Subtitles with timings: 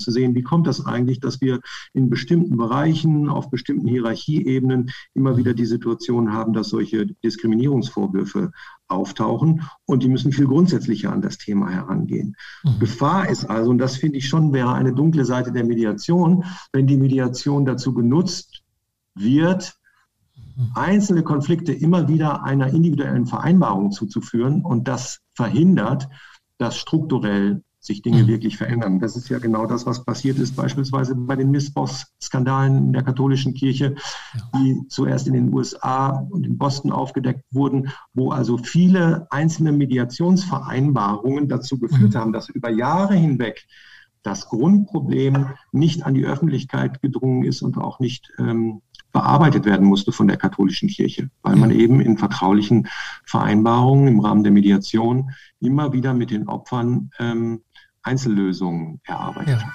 [0.00, 1.60] um zu sehen, wie kommt das eigentlich, dass wir
[1.92, 8.50] in bestimmten Bereichen, auf bestimmten Hierarchieebenen immer wieder die Situation haben, dass solche Diskriminierungsvorwürfe
[8.88, 12.34] auftauchen und die müssen viel grundsätzlicher an das Thema herangehen.
[12.64, 12.78] Mhm.
[12.80, 16.86] Gefahr ist also, und das finde ich schon wäre eine dunkle Seite der Mediation, wenn
[16.86, 18.62] die Mediation dazu genutzt
[19.14, 19.76] wird,
[20.74, 26.08] einzelne Konflikte immer wieder einer individuellen Vereinbarung zuzuführen und das verhindert,
[26.58, 28.28] dass strukturell sich Dinge mhm.
[28.28, 29.00] wirklich verändern.
[29.00, 33.54] Das ist ja genau das, was passiert ist, beispielsweise bei den Missbrauchsskandalen in der katholischen
[33.54, 33.94] Kirche,
[34.54, 41.48] die zuerst in den USA und in Boston aufgedeckt wurden, wo also viele einzelne Mediationsvereinbarungen
[41.48, 42.18] dazu geführt mhm.
[42.18, 43.66] haben, dass über Jahre hinweg
[44.22, 50.12] das Grundproblem nicht an die Öffentlichkeit gedrungen ist und auch nicht ähm, bearbeitet werden musste
[50.12, 52.86] von der katholischen Kirche, weil man eben in vertraulichen
[53.24, 57.62] Vereinbarungen im Rahmen der Mediation immer wieder mit den Opfern ähm,
[58.02, 59.72] Einzellösungen erarbeitet ja.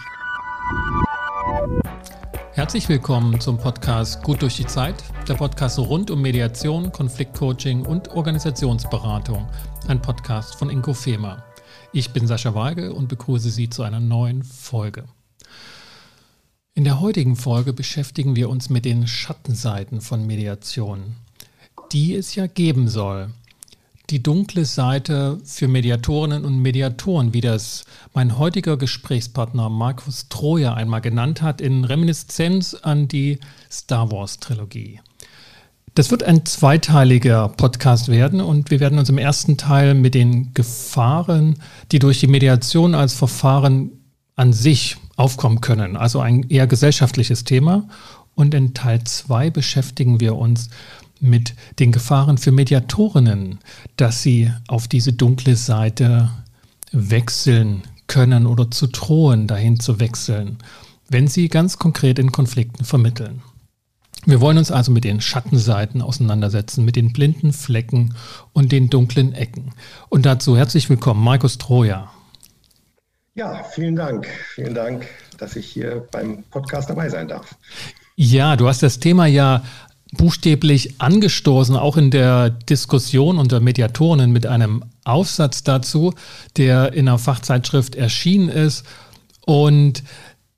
[2.54, 8.08] Herzlich willkommen zum Podcast Gut durch die Zeit, der Podcast rund um Mediation, Konfliktcoaching und
[8.10, 9.48] Organisationsberatung,
[9.88, 11.44] ein Podcast von Inko Fehmer.
[11.94, 15.06] Ich bin Sascha Weige und begrüße Sie zu einer neuen Folge.
[16.74, 21.16] In der heutigen Folge beschäftigen wir uns mit den Schattenseiten von Mediation,
[21.92, 23.30] die es ja geben soll.
[24.12, 31.02] Die dunkle Seite für Mediatorinnen und Mediatoren, wie das mein heutiger Gesprächspartner Markus Troja einmal
[31.02, 33.40] genannt hat, in Reminiszenz an die
[33.72, 35.02] Star Wars-Trilogie.
[35.96, 40.54] Das wird ein zweiteiliger Podcast werden und wir werden uns im ersten Teil mit den
[40.54, 41.56] Gefahren,
[41.92, 43.92] die durch die Mediation als Verfahren
[44.36, 45.96] an sich aufkommen können.
[45.96, 47.88] Also ein eher gesellschaftliches Thema.
[48.36, 50.70] Und in Teil 2 beschäftigen wir uns
[51.20, 53.60] mit den Gefahren für Mediatorinnen,
[53.98, 56.30] dass sie auf diese dunkle Seite
[56.92, 60.58] wechseln können oder zu drohen, dahin zu wechseln,
[61.10, 63.42] wenn sie ganz konkret in Konflikten vermitteln.
[64.28, 68.16] Wir wollen uns also mit den Schattenseiten auseinandersetzen, mit den blinden Flecken
[68.54, 69.74] und den dunklen Ecken.
[70.10, 72.12] Und dazu herzlich willkommen, Markus Troja.
[73.36, 74.28] Ja, vielen Dank.
[74.56, 75.06] Vielen Dank,
[75.38, 77.56] dass ich hier beim Podcast dabei sein darf.
[78.16, 79.62] Ja, du hast das Thema ja
[80.16, 86.14] buchstäblich angestoßen, auch in der Diskussion unter Mediatoren mit einem Aufsatz dazu,
[86.58, 88.86] der in einer Fachzeitschrift erschienen ist.
[89.46, 90.04] Und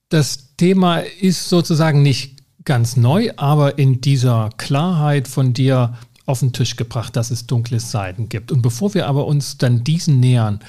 [0.09, 6.53] das Thema ist sozusagen nicht ganz neu, aber in dieser Klarheit von dir auf den
[6.53, 8.51] Tisch gebracht, dass es dunkle Seiten gibt.
[8.51, 10.59] Und bevor wir aber uns dann diesen nähern,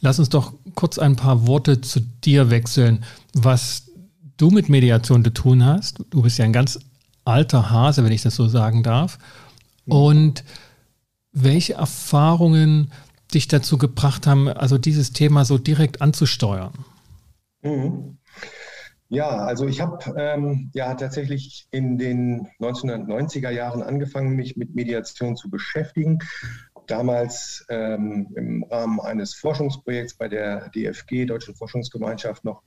[0.00, 3.84] Lass uns doch kurz ein paar Worte zu dir wechseln, was
[4.36, 5.98] du mit Mediation zu tun hast.
[6.10, 6.78] Du bist ja ein ganz
[7.30, 9.18] alter Hase, wenn ich das so sagen darf.
[9.86, 10.44] Und
[11.32, 12.92] welche Erfahrungen
[13.32, 16.72] dich dazu gebracht haben, also dieses Thema so direkt anzusteuern?
[17.62, 18.18] Mhm.
[19.08, 25.36] Ja, also ich habe ähm, ja tatsächlich in den 1990er Jahren angefangen, mich mit Mediation
[25.36, 26.20] zu beschäftigen
[26.90, 32.62] damals ähm, im Rahmen eines Forschungsprojekts bei der DFG, Deutschen Forschungsgemeinschaft, noch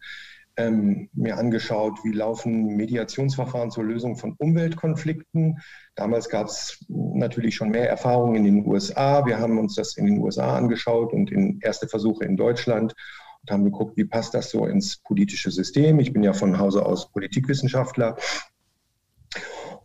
[0.58, 5.60] ähm, mir angeschaut, wie laufen Mediationsverfahren zur Lösung von Umweltkonflikten.
[5.96, 9.26] Damals gab es natürlich schon mehr Erfahrungen in den USA.
[9.26, 12.94] Wir haben uns das in den USA angeschaut und in erste Versuche in Deutschland
[13.42, 16.00] und haben geguckt, wie passt das so ins politische System.
[16.00, 18.16] Ich bin ja von Hause aus Politikwissenschaftler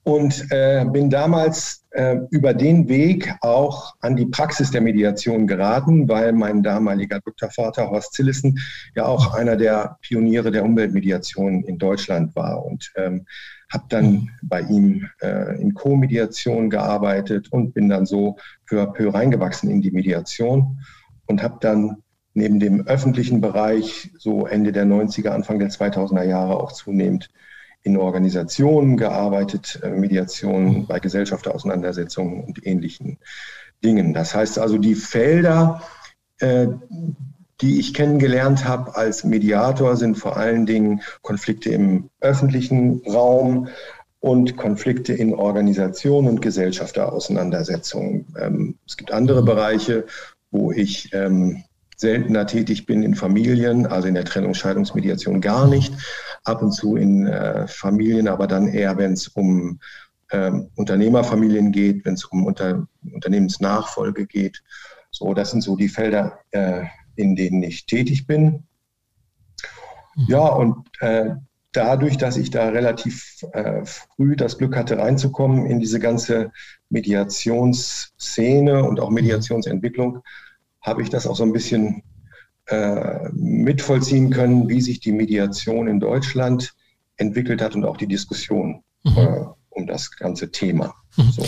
[0.08, 6.08] und äh, bin damals äh, über den Weg auch an die Praxis der Mediation geraten,
[6.08, 8.58] weil mein damaliger Doktorvater Horst Zillissen
[8.96, 12.64] ja auch einer der Pioniere der Umweltmediation in Deutschland war.
[12.64, 13.26] Und ähm,
[13.70, 18.38] habe dann bei ihm äh, in Co-Mediation gearbeitet und bin dann so
[18.70, 20.80] à peu reingewachsen in die Mediation
[21.26, 21.98] und habe dann
[22.32, 27.28] neben dem öffentlichen Bereich so Ende der 90er, Anfang der 2000er Jahre auch zunehmend
[27.88, 33.18] in Organisationen gearbeitet, äh, Mediation bei Gesellschafterauseinandersetzungen und ähnlichen
[33.82, 34.12] Dingen.
[34.12, 35.82] Das heißt also, die Felder,
[36.38, 36.68] äh,
[37.60, 43.68] die ich kennengelernt habe als Mediator, sind vor allen Dingen Konflikte im öffentlichen Raum
[44.20, 48.26] und Konflikte in Organisationen und Gesellschafterauseinandersetzungen.
[48.38, 50.06] Ähm, es gibt andere Bereiche,
[50.50, 51.64] wo ich ähm,
[51.98, 55.92] seltener tätig bin in Familien, also in der Trennungsscheidungsmediation gar nicht.
[56.44, 59.80] Ab und zu in äh, Familien, aber dann eher, wenn es um
[60.30, 64.62] ähm, Unternehmerfamilien geht, wenn es um Unter Unternehmensnachfolge geht.
[65.10, 66.84] So, das sind so die Felder, äh,
[67.16, 68.64] in denen ich tätig bin.
[70.14, 70.24] Mhm.
[70.28, 71.30] Ja, und äh,
[71.72, 76.52] dadurch, dass ich da relativ äh, früh das Glück hatte, reinzukommen in diese ganze
[76.90, 80.22] Mediationsszene und auch Mediationsentwicklung,
[80.80, 82.02] habe ich das auch so ein bisschen
[82.66, 86.74] äh, mitvollziehen können, wie sich die Mediation in Deutschland
[87.16, 89.16] entwickelt hat und auch die Diskussion mhm.
[89.16, 90.94] äh, um das ganze Thema.
[91.16, 91.30] Mhm.
[91.30, 91.42] So.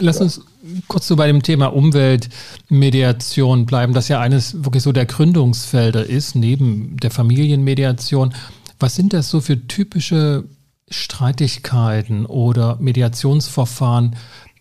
[0.00, 0.40] Lass uns
[0.88, 6.34] kurz so bei dem Thema Umweltmediation bleiben, das ja eines wirklich so der Gründungsfelder ist,
[6.34, 8.34] neben der Familienmediation.
[8.78, 10.44] Was sind das so für typische
[10.88, 14.16] Streitigkeiten oder Mediationsverfahren,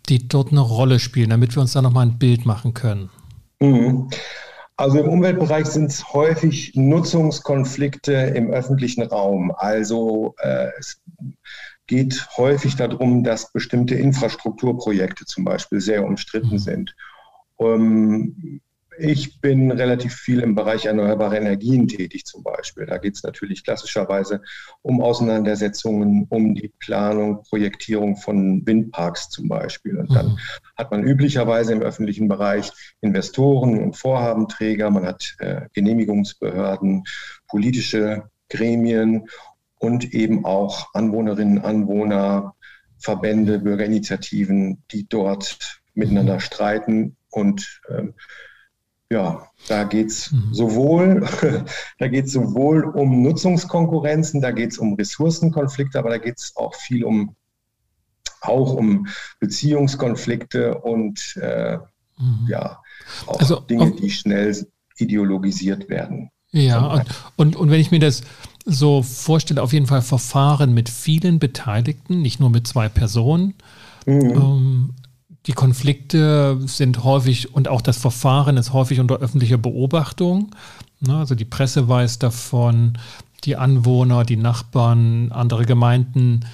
[0.09, 3.09] die dort eine Rolle spielen, damit wir uns da nochmal ein Bild machen können?
[3.71, 4.09] Mhm.
[4.77, 9.53] Also im Umweltbereich sind es häufig Nutzungskonflikte im öffentlichen Raum.
[9.55, 11.01] Also äh, es
[11.87, 16.59] geht häufig darum, dass bestimmte Infrastrukturprojekte zum Beispiel sehr umstritten mhm.
[16.59, 16.95] sind.
[17.57, 18.59] Um,
[18.97, 22.85] ich bin relativ viel im Bereich erneuerbare Energien tätig zum Beispiel.
[22.85, 24.41] Da geht es natürlich klassischerweise
[24.81, 29.97] um Auseinandersetzungen, um die Planung, Projektierung von Windparks zum Beispiel.
[29.97, 30.39] Und dann mhm.
[30.77, 32.71] hat man üblicherweise im öffentlichen Bereich
[33.01, 37.03] Investoren und Vorhabenträger, man hat äh, Genehmigungsbehörden,
[37.47, 39.27] politische Gremien
[39.79, 42.55] und eben auch Anwohnerinnen, Anwohner,
[42.97, 48.13] Verbände, Bürgerinitiativen, die dort miteinander streiten und ähm,
[49.11, 50.53] ja, da geht es mhm.
[50.53, 51.27] sowohl,
[51.99, 56.73] da geht sowohl um Nutzungskonkurrenzen, da geht es um Ressourcenkonflikte, aber da geht es auch
[56.75, 57.35] viel um
[58.41, 59.07] auch um
[59.39, 61.77] Beziehungskonflikte und äh,
[62.17, 62.47] mhm.
[62.47, 62.79] ja,
[63.25, 64.67] auch also, Dinge, die schnell
[64.97, 66.29] ideologisiert werden.
[66.51, 67.05] Ja, und,
[67.35, 68.21] und, und wenn ich mir das
[68.65, 73.55] so vorstelle, auf jeden Fall Verfahren mit vielen Beteiligten, nicht nur mit zwei Personen.
[74.05, 74.21] Mhm.
[74.21, 74.93] Ähm,
[75.47, 80.51] die Konflikte sind häufig und auch das Verfahren ist häufig unter öffentlicher Beobachtung.
[81.01, 82.97] Ne, also die Presse weiß davon,
[83.43, 86.45] die Anwohner, die Nachbarn, andere Gemeinden,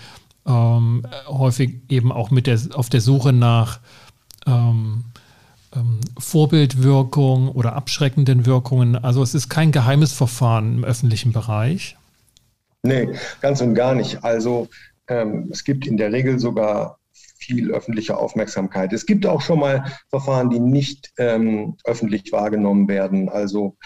[0.45, 3.79] ähm, häufig eben auch mit der, auf der Suche nach
[4.45, 5.05] ähm,
[5.73, 8.95] ähm, Vorbildwirkung oder abschreckenden Wirkungen.
[8.97, 11.95] Also es ist kein geheimes Verfahren im öffentlichen Bereich.
[12.83, 13.09] Nee,
[13.41, 14.23] ganz und gar nicht.
[14.23, 14.67] Also
[15.07, 16.97] ähm, es gibt in der Regel sogar
[17.41, 18.93] viel öffentliche Aufmerksamkeit.
[18.93, 23.29] Es gibt auch schon mal Verfahren, die nicht ähm, öffentlich wahrgenommen werden.
[23.29, 23.77] Also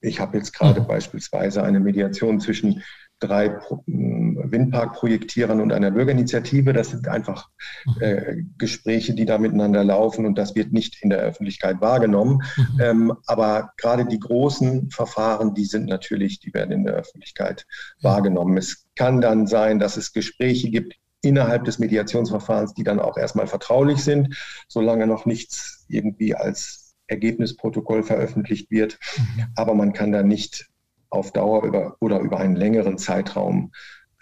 [0.00, 0.86] ich habe jetzt gerade mhm.
[0.86, 2.82] beispielsweise eine Mediation zwischen
[3.18, 6.74] drei Windparkprojektierern und einer Bürgerinitiative.
[6.74, 7.48] Das sind einfach
[7.86, 8.02] mhm.
[8.02, 12.42] äh, Gespräche, die da miteinander laufen und das wird nicht in der Öffentlichkeit wahrgenommen.
[12.56, 12.80] Mhm.
[12.80, 17.66] Ähm, aber gerade die großen Verfahren, die sind natürlich, die werden in der Öffentlichkeit
[17.98, 18.10] ja.
[18.10, 18.58] wahrgenommen.
[18.58, 20.96] Es kann dann sein, dass es Gespräche gibt
[21.28, 24.36] innerhalb des Mediationsverfahrens, die dann auch erstmal vertraulich sind,
[24.68, 28.98] solange noch nichts irgendwie als Ergebnisprotokoll veröffentlicht wird.
[29.16, 29.44] Mhm.
[29.54, 30.68] Aber man kann da nicht
[31.10, 33.72] auf Dauer über, oder über einen längeren Zeitraum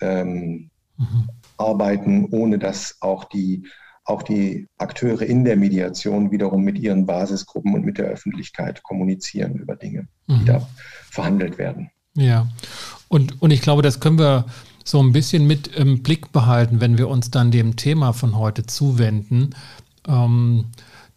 [0.00, 1.28] ähm, mhm.
[1.56, 3.66] arbeiten, ohne dass auch die,
[4.04, 9.54] auch die Akteure in der Mediation wiederum mit ihren Basisgruppen und mit der Öffentlichkeit kommunizieren
[9.54, 10.38] über Dinge, mhm.
[10.40, 10.68] die da
[11.10, 11.90] verhandelt werden.
[12.16, 12.46] Ja,
[13.08, 14.46] und, und ich glaube, das können wir
[14.84, 18.66] so ein bisschen mit im Blick behalten, wenn wir uns dann dem Thema von heute
[18.66, 19.54] zuwenden.
[20.06, 20.66] Ähm,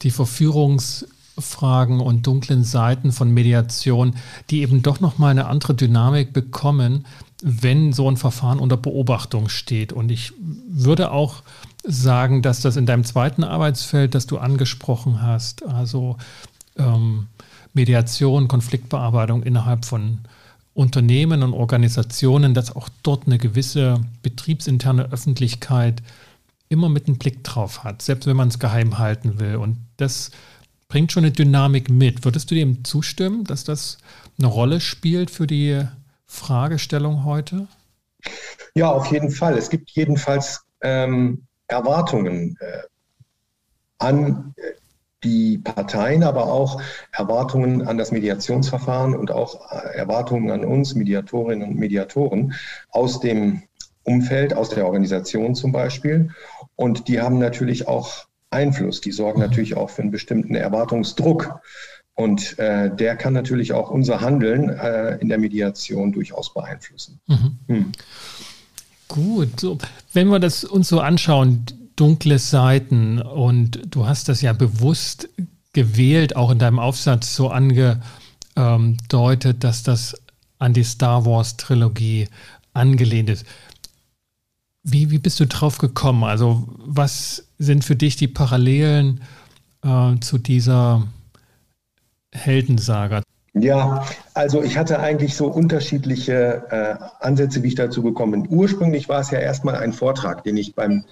[0.01, 1.05] die Verführungs-
[1.39, 4.15] Fragen und dunklen Seiten von Mediation,
[4.49, 7.05] die eben doch nochmal eine andere Dynamik bekommen,
[7.43, 9.93] wenn so ein Verfahren unter Beobachtung steht.
[9.93, 10.33] Und ich
[10.67, 11.43] würde auch
[11.83, 16.17] sagen, dass das in deinem zweiten Arbeitsfeld, das du angesprochen hast, also
[16.77, 17.27] ähm,
[17.73, 20.19] Mediation, Konfliktbearbeitung innerhalb von
[20.77, 26.03] Unternehmen und Organisationen, dass auch dort eine gewisse betriebsinterne Öffentlichkeit
[26.69, 29.55] immer mit einem Blick drauf hat, selbst wenn man es geheim halten will.
[29.55, 30.29] Und das
[30.87, 32.25] bringt schon eine Dynamik mit.
[32.25, 33.97] Würdest du dem zustimmen, dass das
[34.37, 35.81] eine Rolle spielt für die
[36.27, 37.67] Fragestellung heute?
[38.75, 39.57] Ja, auf jeden Fall.
[39.57, 42.81] Es gibt jedenfalls ähm, Erwartungen äh,
[43.97, 44.61] an äh,
[45.23, 46.81] die Parteien, aber auch
[47.11, 52.53] Erwartungen an das Mediationsverfahren und auch äh, Erwartungen an uns, Mediatorinnen und Mediatoren
[52.89, 53.63] aus dem
[54.03, 56.29] Umfeld, aus der Organisation zum Beispiel.
[56.75, 59.01] Und die haben natürlich auch Einfluss.
[59.01, 61.59] Die sorgen natürlich auch für einen bestimmten Erwartungsdruck.
[62.13, 67.19] Und äh, der kann natürlich auch unser Handeln äh, in der Mediation durchaus beeinflussen.
[67.27, 67.57] Mhm.
[67.67, 67.91] Hm.
[69.07, 69.77] Gut, so,
[70.13, 71.65] wenn wir das uns so anschauen,
[71.97, 75.27] dunkle Seiten, und du hast das ja bewusst
[75.73, 78.01] gewählt, auch in deinem Aufsatz so angedeutet,
[79.63, 80.15] dass das
[80.59, 82.29] an die Star Wars Trilogie
[82.73, 83.45] angelehnt ist.
[84.83, 86.23] Wie, wie bist du drauf gekommen?
[86.23, 89.21] Also, was sind für dich die Parallelen
[89.83, 91.05] äh, zu dieser
[92.33, 93.21] Heldensaga?
[93.53, 98.55] Ja, also ich hatte eigentlich so unterschiedliche äh, Ansätze, wie ich dazu gekommen bin.
[98.55, 101.03] Ursprünglich war es ja erstmal ein Vortrag, den ich beim,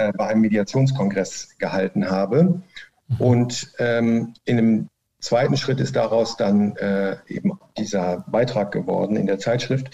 [0.00, 2.62] äh, bei einem Mediationskongress gehalten habe.
[3.08, 3.16] Mhm.
[3.18, 4.88] Und ähm, in einem
[5.20, 9.90] zweiten Schritt ist daraus dann äh, eben dieser Beitrag geworden in der Zeitschrift.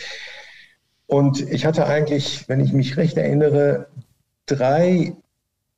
[1.06, 3.88] Und ich hatte eigentlich, wenn ich mich recht erinnere,
[4.46, 5.16] drei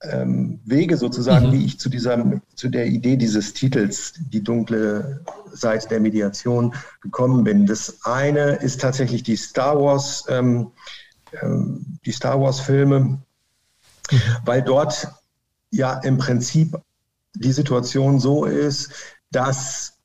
[0.03, 1.53] ähm, Wege sozusagen, mhm.
[1.53, 7.45] wie ich zu dieser, zu der Idee dieses Titels, die dunkle Seite der Mediation, gekommen
[7.45, 7.67] bin.
[7.67, 10.71] Das eine ist tatsächlich die Star Wars, ähm,
[11.43, 13.19] ähm, die Star Wars Filme,
[14.11, 14.21] mhm.
[14.45, 15.09] weil dort
[15.71, 16.77] ja im Prinzip
[17.35, 18.91] die Situation so ist,
[19.31, 19.99] dass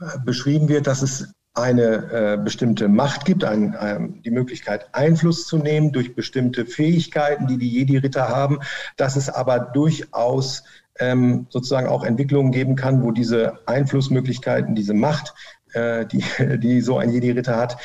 [0.00, 5.46] äh, beschrieben wird, dass es eine äh, bestimmte Macht gibt, ein, ein, die Möglichkeit Einfluss
[5.46, 8.60] zu nehmen durch bestimmte Fähigkeiten, die die Jedi-Ritter haben,
[8.96, 10.62] dass es aber durchaus
[10.98, 15.34] ähm, sozusagen auch Entwicklungen geben kann, wo diese Einflussmöglichkeiten, diese Macht,
[15.72, 16.24] äh, die,
[16.58, 17.78] die so ein Jedi-Ritter hat,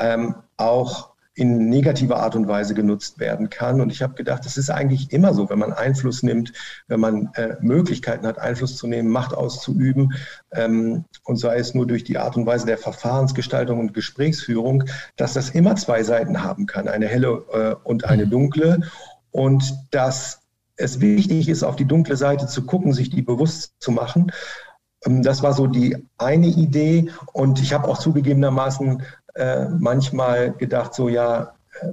[0.00, 3.80] ähm, auch in negativer Art und Weise genutzt werden kann.
[3.80, 6.52] Und ich habe gedacht, es ist eigentlich immer so, wenn man Einfluss nimmt,
[6.88, 10.14] wenn man äh, Möglichkeiten hat, Einfluss zu nehmen, Macht auszuüben,
[10.52, 14.84] ähm, und sei es nur durch die Art und Weise der Verfahrensgestaltung und Gesprächsführung,
[15.16, 18.30] dass das immer zwei Seiten haben kann, eine helle äh, und eine mhm.
[18.30, 18.80] dunkle.
[19.30, 20.40] Und dass
[20.74, 24.32] es wichtig ist, auf die dunkle Seite zu gucken, sich die bewusst zu machen.
[25.04, 27.10] Ähm, das war so die eine Idee.
[27.32, 29.02] Und ich habe auch zugegebenermaßen
[29.38, 31.92] äh, manchmal gedacht, so ja, äh,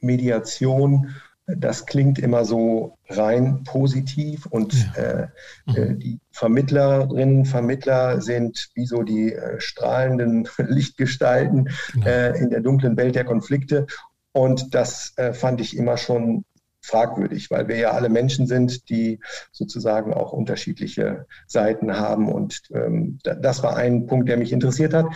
[0.00, 1.14] Mediation,
[1.46, 5.02] das klingt immer so rein positiv und ja.
[5.02, 5.28] äh,
[5.76, 5.98] äh mhm.
[6.00, 12.06] die Vermittlerinnen, Vermittler sind wie so die äh, strahlenden Lichtgestalten genau.
[12.06, 13.86] äh, in der dunklen Welt der Konflikte.
[14.32, 16.44] Und das fand ich immer schon
[16.86, 19.18] fragwürdig, weil wir ja alle Menschen sind, die
[19.52, 22.28] sozusagen auch unterschiedliche Seiten haben.
[22.28, 25.06] Und ähm, das war ein Punkt, der mich interessiert hat.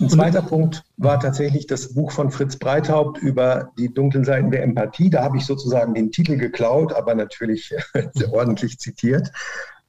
[0.00, 4.62] Ein zweiter Punkt war tatsächlich das Buch von Fritz Breithaupt über die dunklen Seiten der
[4.62, 5.10] Empathie.
[5.10, 7.74] Da habe ich sozusagen den Titel geklaut, aber natürlich
[8.30, 9.30] ordentlich zitiert,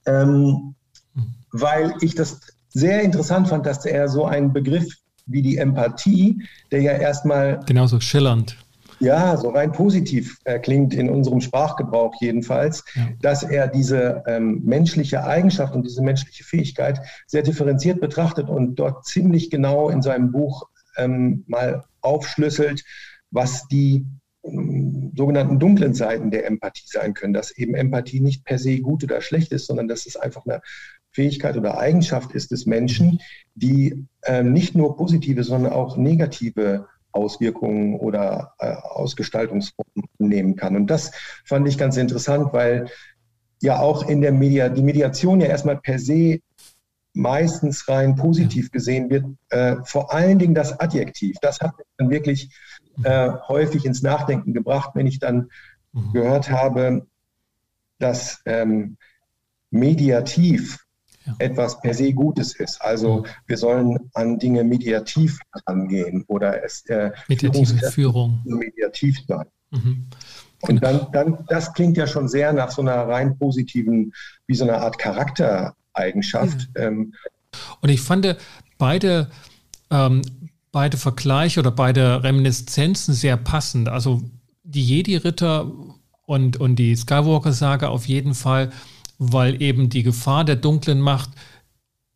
[0.05, 0.75] ähm,
[1.51, 2.39] weil ich das
[2.69, 4.87] sehr interessant fand, dass er so einen Begriff
[5.25, 7.59] wie die Empathie, der ja erstmal.
[7.65, 8.57] Genauso schillernd
[8.99, 13.09] ja, so rein positiv äh, klingt in unserem Sprachgebrauch jedenfalls, ja.
[13.21, 19.05] dass er diese ähm, menschliche Eigenschaft und diese menschliche Fähigkeit sehr differenziert betrachtet und dort
[19.05, 22.83] ziemlich genau in seinem Buch ähm, mal aufschlüsselt,
[23.29, 24.05] was die
[24.43, 29.03] ähm, sogenannten dunklen Seiten der Empathie sein können, dass eben Empathie nicht per se gut
[29.03, 30.61] oder schlecht ist, sondern dass es einfach eine
[31.11, 33.19] Fähigkeit oder Eigenschaft ist des Menschen,
[33.55, 40.75] die äh, nicht nur positive, sondern auch negative Auswirkungen oder äh, Ausgestaltungsformen nehmen kann.
[40.75, 41.11] Und das
[41.45, 42.89] fand ich ganz interessant, weil
[43.61, 46.39] ja auch in der Media, die Mediation ja erstmal per se
[47.13, 49.25] meistens rein positiv gesehen wird.
[49.49, 51.37] Äh, vor allen Dingen das Adjektiv.
[51.41, 52.55] Das hat mich dann wirklich
[53.03, 55.49] äh, häufig ins Nachdenken gebracht, wenn ich dann
[55.93, 56.13] mhm.
[56.13, 57.07] gehört habe,
[57.97, 58.97] dass ähm,
[59.71, 60.85] mediativ
[61.27, 61.35] ja.
[61.39, 62.81] etwas per se Gutes ist.
[62.81, 69.45] Also wir sollen an Dinge mediativ angehen oder es äh, mediative Führung mediativ sein.
[69.71, 70.07] Mhm.
[70.61, 74.13] Und dann, dann, das klingt ja schon sehr nach so einer rein positiven,
[74.47, 76.69] wie so eine Art Charaktereigenschaft.
[76.75, 76.83] Ja.
[76.87, 77.13] Ähm,
[77.81, 78.35] und ich fand
[78.77, 79.29] beide,
[79.91, 80.21] ähm,
[80.71, 83.89] beide Vergleiche oder beide Reminiszenzen sehr passend.
[83.89, 84.23] Also
[84.63, 85.71] die Jedi-Ritter
[86.25, 88.71] und, und die Skywalker-Sage auf jeden Fall
[89.17, 91.31] weil eben die Gefahr der dunklen Macht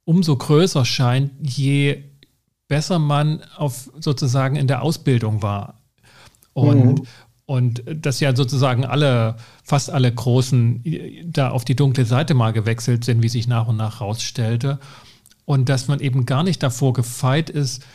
[0.05, 2.03] umso größer scheint, je
[2.67, 5.81] besser man auf sozusagen in der Ausbildung war.
[6.53, 7.07] Und, mhm.
[7.45, 10.83] und dass ja sozusagen alle, fast alle Großen
[11.25, 14.79] da auf die dunkle Seite mal gewechselt sind, wie sich nach und nach herausstellte.
[15.45, 17.85] Und dass man eben gar nicht davor gefeit ist,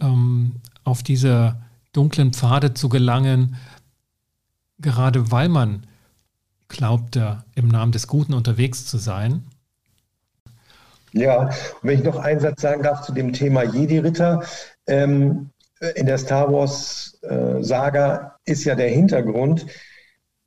[0.00, 1.60] ähm, auf diese
[1.92, 3.56] dunklen Pfade zu gelangen,
[4.78, 5.86] gerade weil man
[6.70, 9.44] glaubte, im Namen des Guten unterwegs zu sein.
[11.12, 11.50] Ja,
[11.82, 14.44] wenn ich noch einen Satz sagen darf zu dem Thema Jedi-Ritter.
[14.86, 15.50] Ähm,
[15.94, 19.66] in der Star Wars-Saga äh, ist ja der Hintergrund,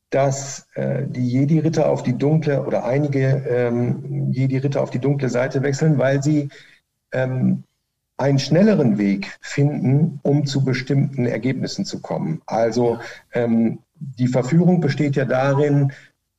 [0.10, 5.63] dass äh, die Jedi-Ritter auf die dunkle oder einige ähm, Jedi-Ritter auf die dunkle Seite
[5.63, 6.50] wechseln, weil sie
[7.12, 7.63] ähm,
[8.18, 12.42] einen schnelleren Weg finden, um zu bestimmten Ergebnissen zu kommen.
[12.46, 13.00] Also
[13.34, 15.92] ähm, die Verführung besteht ja darin,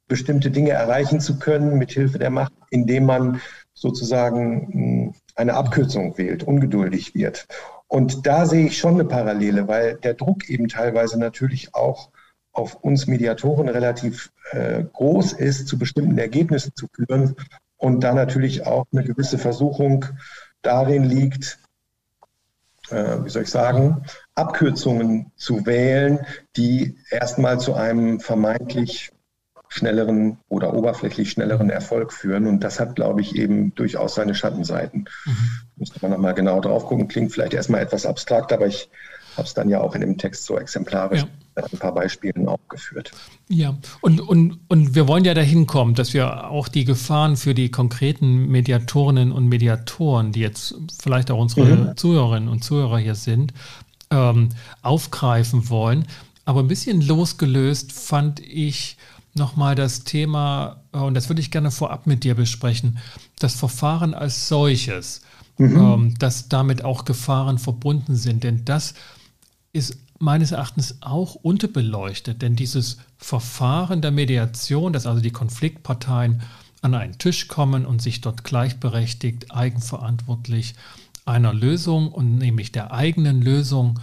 [0.07, 3.41] bestimmte Dinge erreichen zu können mit Hilfe der Macht, indem man
[3.73, 7.47] sozusagen hm, eine Abkürzung wählt, ungeduldig wird.
[7.89, 12.11] Und da sehe ich schon eine Parallele, weil der Druck eben teilweise natürlich auch
[12.53, 17.35] auf uns Mediatoren relativ äh, groß ist, zu bestimmten Ergebnissen zu führen
[17.77, 20.05] und da natürlich auch eine gewisse Versuchung
[20.63, 21.59] darin liegt,
[22.91, 26.21] äh, wie soll ich sagen, Abkürzungen zu wählen,
[26.57, 29.11] die erstmal zu einem vermeintlich
[29.75, 32.47] schnelleren oder oberflächlich schnelleren Erfolg führen.
[32.47, 35.07] Und das hat, glaube ich, eben durchaus seine Schattenseiten.
[35.27, 35.37] Mhm.
[35.77, 37.09] Müsste man nochmal genau drauf gucken.
[37.09, 38.89] Klingt vielleicht erstmal etwas abstrakt, aber ich
[39.37, 41.23] habe es dann ja auch in dem Text so exemplarisch
[41.57, 41.65] ja.
[41.65, 43.11] ein paar Beispielen aufgeführt.
[43.49, 47.53] Ja, und, und, und wir wollen ja dahin kommen, dass wir auch die Gefahren für
[47.53, 51.97] die konkreten Mediatorinnen und Mediatoren, die jetzt vielleicht auch unsere mhm.
[51.97, 53.53] Zuhörerinnen und Zuhörer hier sind,
[54.13, 54.51] ähm,
[54.83, 56.07] aufgreifen wollen.
[56.45, 58.99] Aber ein bisschen losgelöst fand ich
[59.35, 62.99] nochmal das Thema, äh, und das würde ich gerne vorab mit dir besprechen,
[63.39, 65.23] das Verfahren als solches,
[65.59, 65.77] mhm.
[65.77, 68.45] ähm, dass damit auch Gefahren verbunden sind.
[68.45, 68.95] Denn das
[69.73, 76.43] ist meines Erachtens auch unterbeleuchtet, denn dieses Verfahren der Mediation, dass also die Konfliktparteien
[76.83, 80.75] an einen Tisch kommen und sich dort gleichberechtigt, eigenverantwortlich
[81.25, 84.01] einer Lösung und nämlich der eigenen Lösung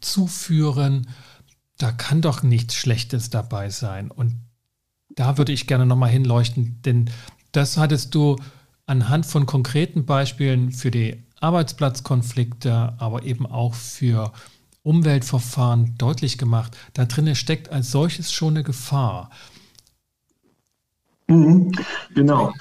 [0.00, 1.08] zuführen,
[1.78, 4.10] da kann doch nichts Schlechtes dabei sein.
[4.10, 4.34] Und
[5.14, 7.10] da würde ich gerne nochmal hinleuchten, denn
[7.52, 8.36] das hattest du
[8.86, 14.32] anhand von konkreten Beispielen für die Arbeitsplatzkonflikte, aber eben auch für
[14.82, 16.76] Umweltverfahren deutlich gemacht.
[16.92, 19.30] Da drin steckt als solches schon eine Gefahr.
[21.26, 21.72] Mhm,
[22.14, 22.52] genau.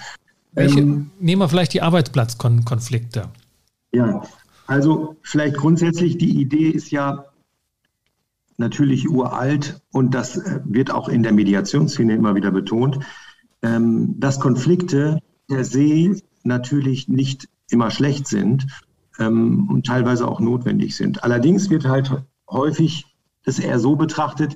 [0.53, 3.29] Welche, ähm, nehmen wir vielleicht die Arbeitsplatzkonflikte.
[3.91, 4.23] Ja,
[4.67, 7.25] also vielleicht grundsätzlich die Idee ist ja,
[8.57, 12.99] natürlich uralt und das äh, wird auch in der Mediationsszene immer wieder betont,
[13.61, 18.67] ähm, dass Konflikte per se natürlich nicht immer schlecht sind
[19.19, 21.23] ähm, und teilweise auch notwendig sind.
[21.23, 23.05] Allerdings wird halt häufig
[23.45, 24.55] das eher so betrachtet,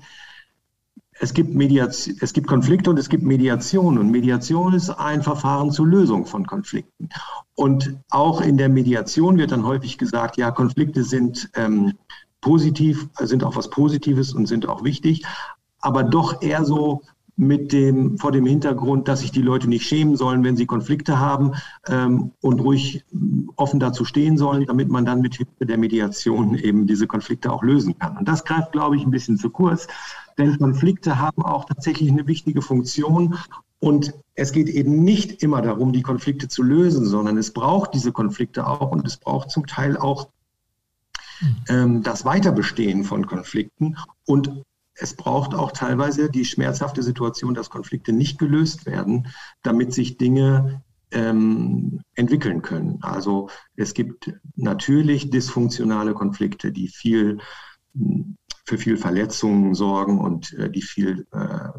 [1.20, 3.98] es gibt, Mediation, es gibt Konflikte und es gibt Mediation.
[3.98, 7.10] Und Mediation ist ein Verfahren zur Lösung von Konflikten.
[7.56, 11.94] Und auch in der Mediation wird dann häufig gesagt, ja, Konflikte sind ähm,
[12.42, 15.26] positiv, sind auch was Positives und sind auch wichtig,
[15.80, 17.02] aber doch eher so
[17.38, 21.20] mit dem, vor dem Hintergrund, dass sich die Leute nicht schämen sollen, wenn sie Konflikte
[21.20, 21.54] haben
[21.88, 23.06] ähm, und ruhig
[23.56, 27.62] offen dazu stehen sollen, damit man dann mit Hilfe der Mediation eben diese Konflikte auch
[27.62, 28.18] lösen kann.
[28.18, 29.88] Und das greift, glaube ich, ein bisschen zu kurz,
[30.40, 33.38] denn Konflikte haben auch tatsächlich eine wichtige Funktion
[33.80, 38.12] und es geht eben nicht immer darum, die Konflikte zu lösen, sondern es braucht diese
[38.12, 40.30] Konflikte auch und es braucht zum Teil auch
[41.70, 44.64] ähm, das Weiterbestehen von Konflikten und
[45.00, 49.28] es braucht auch teilweise die schmerzhafte Situation, dass Konflikte nicht gelöst werden,
[49.62, 53.00] damit sich Dinge ähm, entwickeln können.
[53.02, 57.38] Also es gibt natürlich dysfunktionale Konflikte, die viel
[58.66, 61.70] für viel Verletzungen sorgen und äh, die viel äh,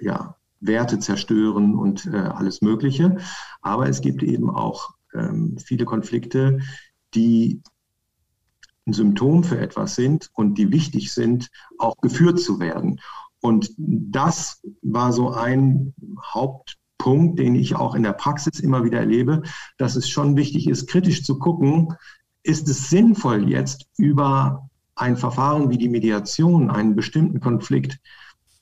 [0.00, 3.18] ja, Werte zerstören und äh, alles Mögliche.
[3.60, 6.60] Aber es gibt eben auch ähm, viele Konflikte,
[7.14, 7.62] die
[8.86, 13.00] ein Symptom für etwas sind und die wichtig sind, auch geführt zu werden.
[13.40, 15.94] Und das war so ein
[16.32, 19.42] Hauptpunkt, den ich auch in der Praxis immer wieder erlebe,
[19.78, 21.94] dass es schon wichtig ist, kritisch zu gucken,
[22.42, 27.98] ist es sinnvoll jetzt über ein Verfahren wie die Mediation einen bestimmten Konflikt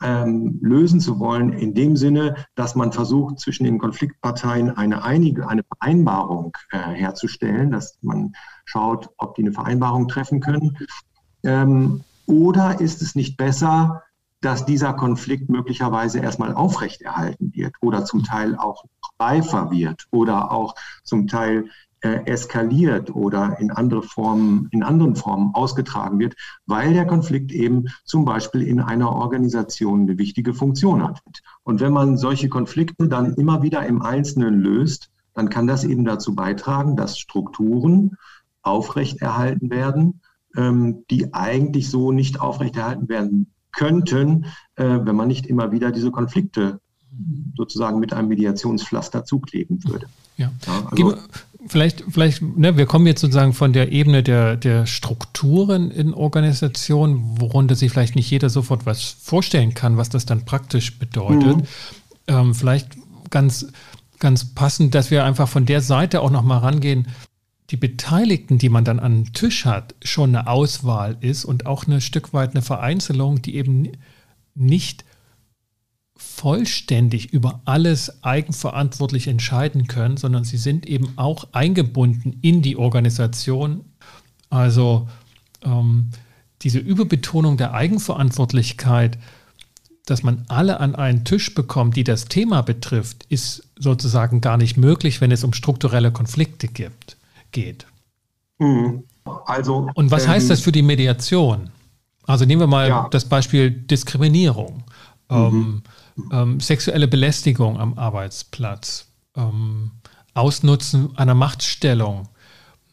[0.02, 5.48] ähm, lösen zu wollen, in dem Sinne, dass man versucht, zwischen den Konfliktparteien eine, einige,
[5.48, 8.32] eine Vereinbarung äh, herzustellen, dass man
[8.64, 10.78] schaut, ob die eine Vereinbarung treffen können.
[11.42, 14.02] Ähm, oder ist es nicht besser,
[14.40, 18.84] dass dieser Konflikt möglicherweise erstmal aufrechterhalten wird oder zum Teil auch
[19.18, 21.68] reifer wird oder auch zum Teil
[22.02, 26.34] äh, eskaliert oder in andere Formen, in anderen Formen ausgetragen wird,
[26.66, 31.20] weil der Konflikt eben zum Beispiel in einer Organisation eine wichtige Funktion hat.
[31.62, 36.04] Und wenn man solche Konflikte dann immer wieder im Einzelnen löst, dann kann das eben
[36.04, 38.16] dazu beitragen, dass Strukturen
[38.62, 40.20] aufrechterhalten werden,
[40.56, 46.10] ähm, die eigentlich so nicht aufrechterhalten werden könnten, äh, wenn man nicht immer wieder diese
[46.10, 46.80] Konflikte
[47.56, 50.06] sozusagen mit einem Mediationspflaster zukleben würde.
[50.36, 50.50] Ja.
[50.66, 51.14] ja also,
[51.66, 57.40] vielleicht, vielleicht, ne, wir kommen jetzt sozusagen von der Ebene der, der Strukturen in Organisationen,
[57.40, 61.56] worunter sich vielleicht nicht jeder sofort was vorstellen kann, was das dann praktisch bedeutet.
[61.56, 61.62] Mhm.
[62.26, 62.88] Ähm, vielleicht
[63.30, 63.68] ganz,
[64.18, 67.08] ganz passend, dass wir einfach von der Seite auch nochmal rangehen,
[67.70, 71.86] die Beteiligten, die man dann an den Tisch hat, schon eine Auswahl ist und auch
[71.86, 73.92] ein Stück weit eine Vereinzelung, die eben
[74.54, 75.04] nicht
[76.20, 83.86] vollständig über alles eigenverantwortlich entscheiden können, sondern sie sind eben auch eingebunden in die Organisation.
[84.50, 85.08] Also
[85.62, 86.10] ähm,
[86.62, 89.18] diese Überbetonung der Eigenverantwortlichkeit,
[90.04, 94.76] dass man alle an einen Tisch bekommt, die das Thema betrifft, ist sozusagen gar nicht
[94.76, 97.16] möglich, wenn es um strukturelle Konflikte gibt,
[97.50, 97.86] geht.
[98.58, 99.04] Mhm.
[99.46, 101.70] Also, Und was ähm, heißt das für die Mediation?
[102.26, 103.08] Also nehmen wir mal ja.
[103.10, 104.84] das Beispiel Diskriminierung.
[105.30, 105.36] Mhm.
[105.36, 105.82] Ähm,
[106.32, 109.92] ähm, sexuelle Belästigung am Arbeitsplatz, ähm,
[110.34, 112.28] Ausnutzen einer Machtstellung.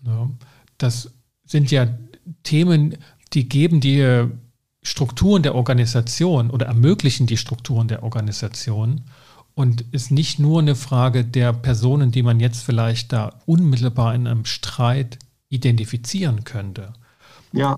[0.06, 0.30] Ja,
[0.78, 1.12] das
[1.46, 1.88] sind ja
[2.44, 2.98] Themen,
[3.34, 4.28] die geben die
[4.84, 9.02] Strukturen der Organisation oder ermöglichen die Strukturen der Organisation
[9.54, 14.28] und ist nicht nur eine Frage der Personen, die man jetzt vielleicht da unmittelbar in
[14.28, 16.94] einem Streit identifizieren könnte.
[17.54, 17.78] Ja,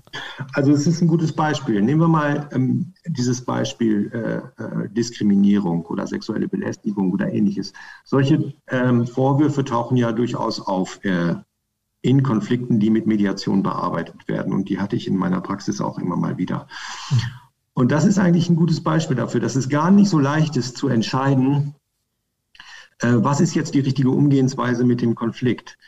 [0.54, 1.80] also es ist ein gutes Beispiel.
[1.80, 7.72] Nehmen wir mal ähm, dieses Beispiel äh, äh, Diskriminierung oder sexuelle Belästigung oder ähnliches.
[8.04, 11.36] Solche ähm, Vorwürfe tauchen ja durchaus auf äh,
[12.02, 14.52] in Konflikten, die mit Mediation bearbeitet werden.
[14.52, 16.66] Und die hatte ich in meiner Praxis auch immer mal wieder.
[17.72, 20.76] Und das ist eigentlich ein gutes Beispiel dafür, dass es gar nicht so leicht ist
[20.76, 21.74] zu entscheiden,
[22.98, 25.78] äh, was ist jetzt die richtige Umgehensweise mit dem Konflikt.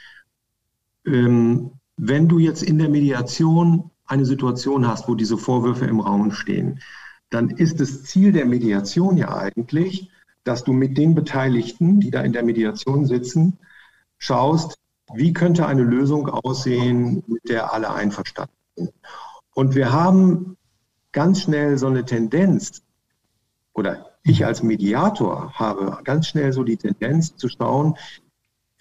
[1.04, 6.32] Ähm, wenn du jetzt in der Mediation eine Situation hast, wo diese Vorwürfe im Raum
[6.32, 6.80] stehen,
[7.30, 10.10] dann ist das Ziel der Mediation ja eigentlich,
[10.44, 13.58] dass du mit den Beteiligten, die da in der Mediation sitzen,
[14.18, 14.78] schaust,
[15.14, 18.92] wie könnte eine Lösung aussehen, mit der alle einverstanden sind.
[19.54, 20.56] Und wir haben
[21.12, 22.82] ganz schnell so eine Tendenz,
[23.74, 27.96] oder ich als Mediator habe ganz schnell so die Tendenz zu schauen,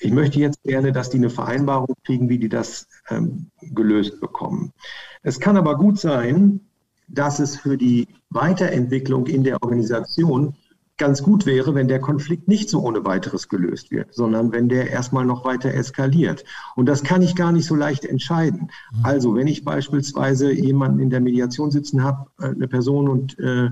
[0.01, 4.73] ich möchte jetzt gerne, dass die eine Vereinbarung kriegen, wie die das ähm, gelöst bekommen.
[5.21, 6.61] Es kann aber gut sein,
[7.07, 10.55] dass es für die Weiterentwicklung in der Organisation
[10.97, 14.91] ganz gut wäre, wenn der Konflikt nicht so ohne weiteres gelöst wird, sondern wenn der
[14.91, 16.43] erstmal noch weiter eskaliert.
[16.75, 18.69] Und das kann ich gar nicht so leicht entscheiden.
[18.93, 19.05] Mhm.
[19.05, 23.71] Also wenn ich beispielsweise jemanden in der Mediation sitzen habe, äh, eine Person und äh,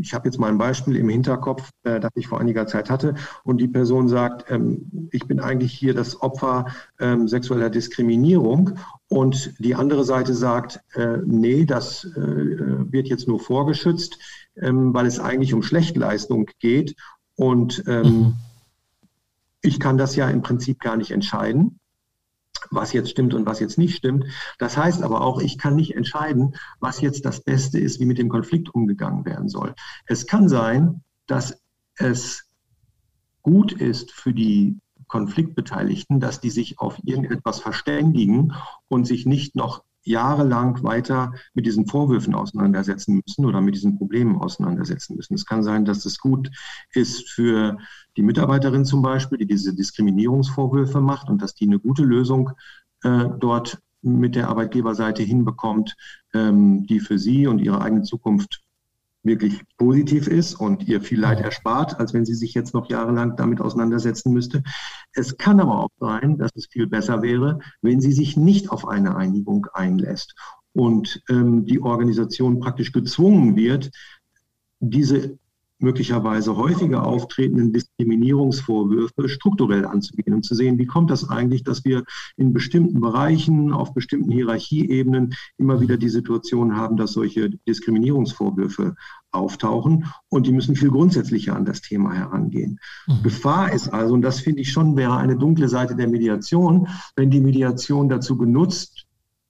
[0.00, 3.14] ich habe jetzt mal ein Beispiel im Hinterkopf, äh, das ich vor einiger Zeit hatte,
[3.44, 6.66] und die Person sagt, ähm, ich bin eigentlich hier das Opfer
[6.98, 8.78] ähm, sexueller Diskriminierung
[9.08, 14.18] und die andere Seite sagt, äh, nee, das äh, wird jetzt nur vorgeschützt
[14.60, 16.96] ähm, weil es eigentlich um Schlechtleistung geht.
[17.34, 18.34] Und ähm, mhm.
[19.62, 21.78] ich kann das ja im Prinzip gar nicht entscheiden,
[22.70, 24.24] was jetzt stimmt und was jetzt nicht stimmt.
[24.58, 28.18] Das heißt aber auch, ich kann nicht entscheiden, was jetzt das Beste ist, wie mit
[28.18, 29.74] dem Konflikt umgegangen werden soll.
[30.06, 31.60] Es kann sein, dass
[31.96, 32.44] es
[33.42, 38.54] gut ist für die Konfliktbeteiligten, dass die sich auf irgendetwas verständigen
[38.88, 44.36] und sich nicht noch jahrelang weiter mit diesen Vorwürfen auseinandersetzen müssen oder mit diesen Problemen
[44.36, 45.34] auseinandersetzen müssen.
[45.34, 46.50] Es kann sein, dass es gut
[46.92, 47.78] ist für
[48.16, 52.52] die Mitarbeiterin zum Beispiel, die diese Diskriminierungsvorwürfe macht und dass die eine gute Lösung
[53.02, 55.96] äh, dort mit der Arbeitgeberseite hinbekommt,
[56.32, 58.62] ähm, die für sie und ihre eigene Zukunft
[59.26, 63.36] wirklich positiv ist und ihr viel Leid erspart, als wenn sie sich jetzt noch jahrelang
[63.36, 64.62] damit auseinandersetzen müsste.
[65.12, 68.86] Es kann aber auch sein, dass es viel besser wäre, wenn sie sich nicht auf
[68.86, 70.34] eine Einigung einlässt
[70.72, 73.90] und ähm, die Organisation praktisch gezwungen wird,
[74.80, 75.38] diese
[75.78, 82.04] möglicherweise häufiger auftretenden Diskriminierungsvorwürfe strukturell anzugehen und zu sehen, wie kommt das eigentlich, dass wir
[82.36, 88.94] in bestimmten Bereichen, auf bestimmten Hierarchieebenen immer wieder die Situation haben, dass solche Diskriminierungsvorwürfe
[89.32, 92.78] auftauchen und die müssen viel grundsätzlicher an das Thema herangehen.
[93.06, 93.22] Mhm.
[93.22, 97.30] Gefahr ist also, und das finde ich schon wäre eine dunkle Seite der Mediation, wenn
[97.30, 99.06] die Mediation dazu genutzt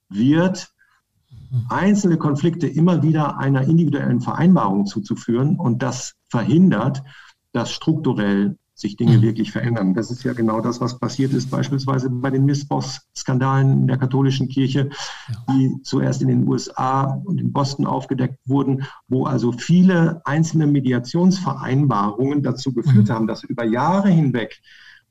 [0.09, 0.73] wird,
[1.69, 7.03] einzelne Konflikte immer wieder einer individuellen Vereinbarung zuzuführen und das verhindert,
[7.53, 9.21] dass strukturell sich Dinge mhm.
[9.23, 9.95] wirklich verändern.
[9.95, 14.49] Das ist ja genau das, was passiert ist, beispielsweise bei den Missbrauchsskandalen in der katholischen
[14.49, 14.89] Kirche,
[15.49, 22.43] die zuerst in den USA und in Boston aufgedeckt wurden, wo also viele einzelne Mediationsvereinbarungen
[22.43, 23.13] dazu geführt mhm.
[23.13, 24.61] haben, dass über Jahre hinweg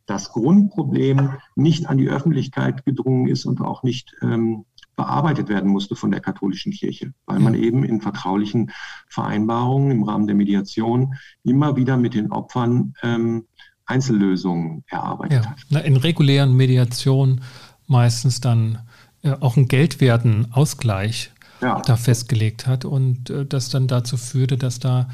[0.07, 4.65] das Grundproblem nicht an die Öffentlichkeit gedrungen ist und auch nicht ähm,
[4.97, 8.73] bearbeitet werden musste von der katholischen Kirche, weil man eben in vertraulichen
[9.09, 13.47] Vereinbarungen im Rahmen der Mediation immer wieder mit den Opfern ähm,
[13.85, 15.79] Einzellösungen erarbeitet ja.
[15.79, 15.85] hat.
[15.85, 17.43] In regulären Mediationen
[17.87, 18.81] meistens dann
[19.23, 21.31] äh, auch einen geldwerten Ausgleich
[21.61, 21.81] ja.
[21.81, 25.09] da festgelegt hat und äh, das dann dazu führte, dass da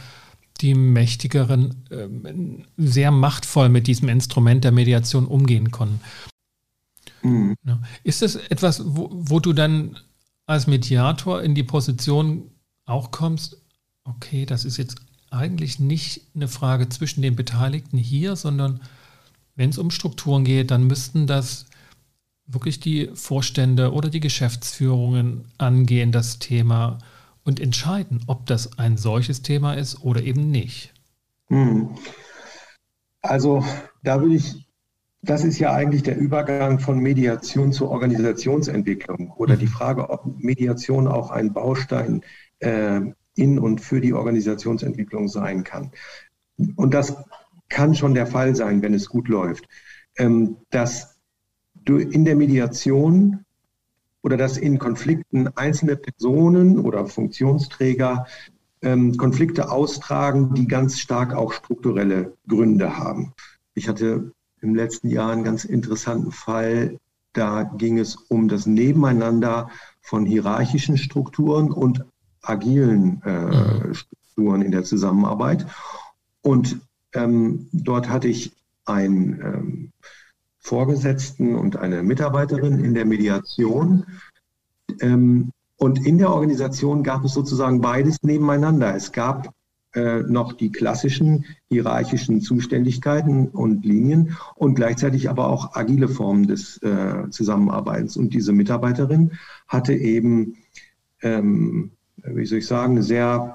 [0.61, 2.09] die Mächtigeren äh,
[2.77, 6.01] sehr machtvoll mit diesem Instrument der Mediation umgehen konnten.
[7.23, 7.57] Mhm.
[8.05, 9.97] Ist das etwas, wo, wo du dann
[10.47, 12.51] als Mediator in die Position
[12.85, 13.63] auch kommst,
[14.05, 14.97] okay, das ist jetzt
[15.31, 18.81] eigentlich nicht eine Frage zwischen den Beteiligten hier, sondern
[19.55, 21.67] wenn es um Strukturen geht, dann müssten das
[22.47, 26.99] wirklich die Vorstände oder die Geschäftsführungen angehen, das Thema
[27.45, 30.93] und entscheiden, ob das ein solches Thema ist oder eben nicht.
[31.49, 31.97] Mhm.
[33.21, 33.65] Also
[34.03, 34.67] da würde ich
[35.23, 41.07] das ist ja eigentlich der Übergang von Mediation zur Organisationsentwicklung oder die Frage, ob Mediation
[41.07, 42.23] auch ein Baustein
[42.59, 43.01] äh,
[43.37, 45.93] in und für die Organisationsentwicklung sein kann.
[46.75, 47.17] Und das
[47.69, 49.69] kann schon der Fall sein, wenn es gut läuft,
[50.19, 51.17] ähm, dass
[51.85, 53.45] du in der Mediation
[54.23, 58.27] oder dass in Konflikten einzelne Personen oder Funktionsträger
[58.83, 63.33] ähm, Konflikte austragen, die ganz stark auch strukturelle Gründe haben.
[63.75, 64.33] Ich hatte
[64.63, 66.99] im letzten Jahr einen ganz interessanten Fall.
[67.33, 69.71] Da ging es um das Nebeneinander
[70.01, 72.05] von hierarchischen Strukturen und
[72.43, 73.95] agilen äh, mhm.
[73.95, 75.67] Strukturen in der Zusammenarbeit.
[76.43, 76.81] Und
[77.15, 78.53] ähm, dort hatte ich
[78.85, 79.93] einen ähm,
[80.59, 84.07] Vorgesetzten und eine Mitarbeiterin in der Mediation.
[85.01, 88.95] Ähm, und in der Organisation gab es sozusagen beides nebeneinander.
[88.95, 89.53] Es gab
[89.95, 97.29] noch die klassischen hierarchischen Zuständigkeiten und Linien und gleichzeitig aber auch agile Formen des äh,
[97.29, 98.17] Zusammenarbeitens.
[98.17, 99.33] Und diese Mitarbeiterin
[99.69, 100.57] hatte eben,
[101.21, 101.91] ähm,
[102.25, 103.55] wie soll ich sagen, eine sehr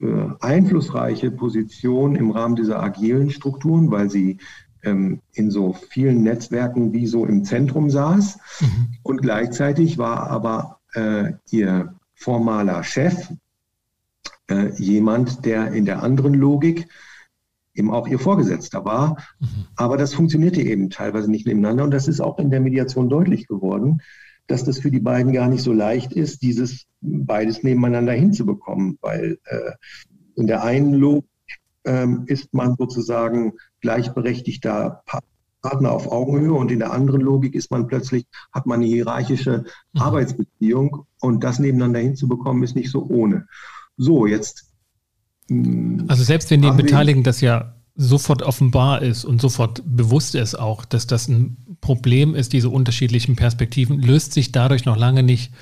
[0.00, 4.38] äh, einflussreiche Position im Rahmen dieser agilen Strukturen, weil sie
[4.82, 8.38] ähm, in so vielen Netzwerken wie so im Zentrum saß.
[8.60, 8.88] Mhm.
[9.02, 13.32] Und gleichzeitig war aber äh, ihr formaler Chef,
[14.48, 16.88] äh, jemand, der in der anderen Logik
[17.74, 19.16] eben auch ihr Vorgesetzter war.
[19.38, 19.46] Mhm.
[19.76, 21.84] Aber das funktionierte eben teilweise nicht nebeneinander.
[21.84, 24.00] Und das ist auch in der Mediation deutlich geworden,
[24.46, 29.38] dass das für die beiden gar nicht so leicht ist, dieses beides nebeneinander hinzubekommen, weil
[29.44, 29.72] äh,
[30.36, 31.28] in der einen Logik
[31.84, 35.02] ähm, ist man sozusagen gleichberechtigter
[35.62, 39.64] Partner auf Augenhöhe und in der anderen Logik ist man plötzlich, hat man eine hierarchische
[39.92, 40.00] mhm.
[40.00, 43.46] Arbeitsbeziehung und das nebeneinander hinzubekommen ist nicht so ohne.
[43.96, 44.64] So, jetzt.
[45.48, 50.54] Hm, also selbst wenn den Beteiligten das ja sofort offenbar ist und sofort bewusst ist
[50.54, 55.52] auch, dass das ein Problem ist, diese unterschiedlichen Perspektiven, löst sich dadurch noch lange nicht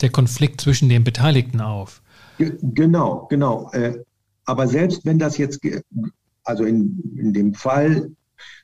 [0.00, 2.02] der Konflikt zwischen den Beteiligten auf.
[2.38, 3.70] Genau, genau.
[3.72, 3.98] Äh,
[4.44, 5.60] aber selbst wenn das jetzt,
[6.44, 8.10] also in, in dem Fall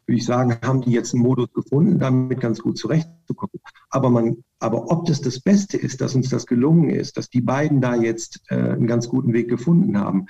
[0.06, 3.60] würde ich sagen, haben die jetzt einen Modus gefunden, damit ganz gut zurechtzukommen.
[3.90, 7.40] Aber man, aber ob das das Beste ist, dass uns das gelungen ist, dass die
[7.40, 10.26] beiden da jetzt äh, einen ganz guten Weg gefunden haben,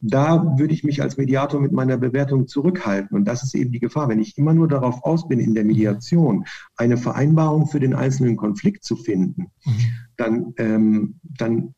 [0.00, 3.16] da würde ich mich als Mediator mit meiner Bewertung zurückhalten.
[3.16, 4.08] Und das ist eben die Gefahr.
[4.08, 6.44] Wenn ich immer nur darauf aus bin, in der Mediation
[6.76, 9.72] eine Vereinbarung für den einzelnen Konflikt zu finden, mhm.
[10.16, 11.74] dann, ähm, dann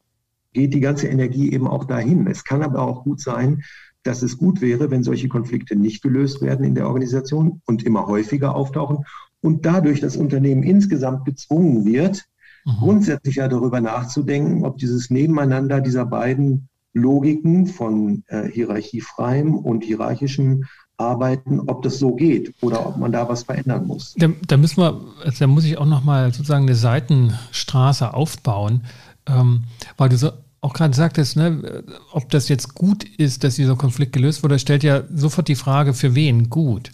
[0.53, 2.27] geht die ganze Energie eben auch dahin.
[2.27, 3.63] Es kann aber auch gut sein,
[4.03, 8.07] dass es gut wäre, wenn solche Konflikte nicht gelöst werden in der Organisation und immer
[8.07, 9.05] häufiger auftauchen
[9.41, 12.25] und dadurch das Unternehmen insgesamt gezwungen wird,
[12.65, 12.73] mhm.
[12.79, 20.65] grundsätzlich ja darüber nachzudenken, ob dieses Nebeneinander dieser beiden Logiken von äh, hierarchiefreiem und hierarchischem
[20.97, 24.15] Arbeiten, ob das so geht oder ob man da was verändern muss.
[24.19, 28.83] Da, da müssen wir, also da muss ich auch nochmal sozusagen eine Seitenstraße aufbauen,
[29.27, 29.65] ähm,
[29.97, 34.13] weil du so auch gerade sagtest, ne, ob das jetzt gut ist, dass dieser Konflikt
[34.13, 36.91] gelöst wurde, stellt ja sofort die Frage, für wen gut.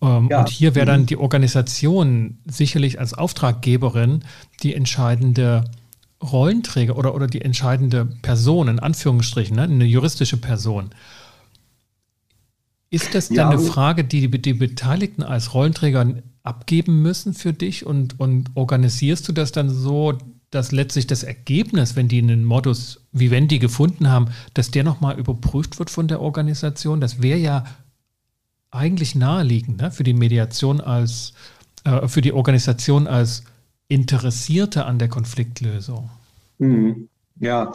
[0.00, 0.40] Ähm, ja.
[0.40, 1.06] Und hier wäre dann mhm.
[1.06, 4.24] die Organisation sicherlich als Auftraggeberin
[4.62, 5.64] die entscheidende
[6.22, 10.90] Rollenträger oder, oder die entscheidende Person, in Anführungsstrichen, ne, eine juristische Person.
[12.90, 17.84] Ist das dann ja, eine Frage, die die Beteiligten als Rollenträger abgeben müssen für dich
[17.84, 20.16] und, und organisierst du das dann so,
[20.50, 25.78] dass letztlich das Ergebnis, wenn die einen Modus Vivendi gefunden haben, dass der nochmal überprüft
[25.78, 27.00] wird von der Organisation.
[27.00, 27.64] Das wäre ja
[28.74, 29.90] eigentlich naheliegend ne?
[29.90, 31.32] für die Mediation als,
[31.84, 33.44] äh, für die Organisation als
[33.88, 36.10] Interessierte an der Konfliktlösung.
[36.58, 37.08] Mhm.
[37.40, 37.72] Ja,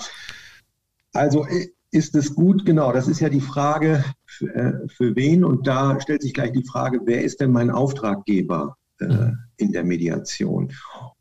[1.14, 1.46] also
[1.92, 6.00] ist es gut, genau, das ist ja die Frage, für, äh, für wen und da
[6.00, 9.40] stellt sich gleich die Frage, wer ist denn mein Auftraggeber äh, mhm.
[9.58, 10.72] in der Mediation?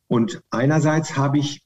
[0.06, 1.62] Und einerseits habe ich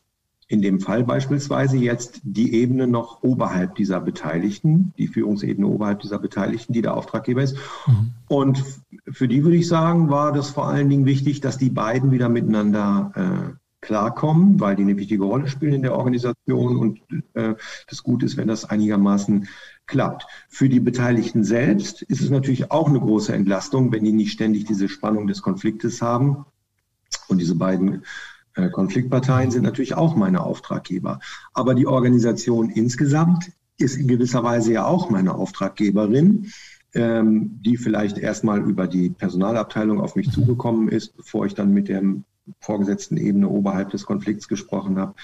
[0.48, 6.18] in dem Fall beispielsweise jetzt die Ebene noch oberhalb dieser Beteiligten, die Führungsebene oberhalb dieser
[6.18, 7.56] Beteiligten, die der Auftraggeber ist.
[7.86, 8.10] Mhm.
[8.28, 8.64] Und
[9.10, 12.28] für die würde ich sagen, war das vor allen Dingen wichtig, dass die beiden wieder
[12.28, 17.00] miteinander äh, klarkommen, weil die eine wichtige Rolle spielen in der Organisation und
[17.34, 17.54] äh,
[17.88, 19.48] das gut ist, wenn das einigermaßen
[19.86, 20.26] klappt.
[20.48, 24.64] Für die Beteiligten selbst ist es natürlich auch eine große Entlastung, wenn die nicht ständig
[24.64, 26.46] diese Spannung des Konfliktes haben.
[27.28, 28.04] Und diese beiden
[28.54, 31.20] Konfliktparteien sind natürlich auch meine Auftraggeber.
[31.54, 36.52] Aber die Organisation insgesamt ist in gewisser Weise ja auch meine Auftraggeberin,
[36.94, 41.88] ähm, die vielleicht erstmal über die Personalabteilung auf mich zugekommen ist, bevor ich dann mit
[41.88, 42.02] der
[42.60, 45.14] vorgesetzten Ebene oberhalb des Konflikts gesprochen habe.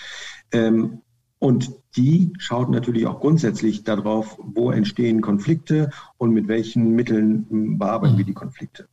[0.52, 1.02] Ähm,
[1.40, 8.18] und die schaut natürlich auch grundsätzlich darauf, wo entstehen Konflikte und mit welchen Mitteln bearbeiten
[8.18, 8.88] wir die Konflikte.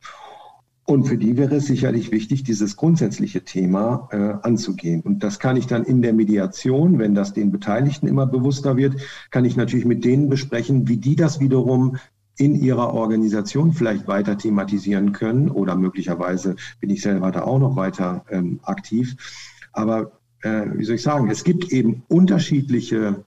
[0.88, 5.00] Und für die wäre es sicherlich wichtig, dieses grundsätzliche Thema äh, anzugehen.
[5.00, 8.94] Und das kann ich dann in der Mediation, wenn das den Beteiligten immer bewusster wird,
[9.32, 11.96] kann ich natürlich mit denen besprechen, wie die das wiederum
[12.38, 17.74] in ihrer Organisation vielleicht weiter thematisieren können oder möglicherweise bin ich selber da auch noch
[17.74, 19.16] weiter ähm, aktiv.
[19.72, 23.24] Aber äh, wie soll ich sagen, es gibt eben unterschiedliche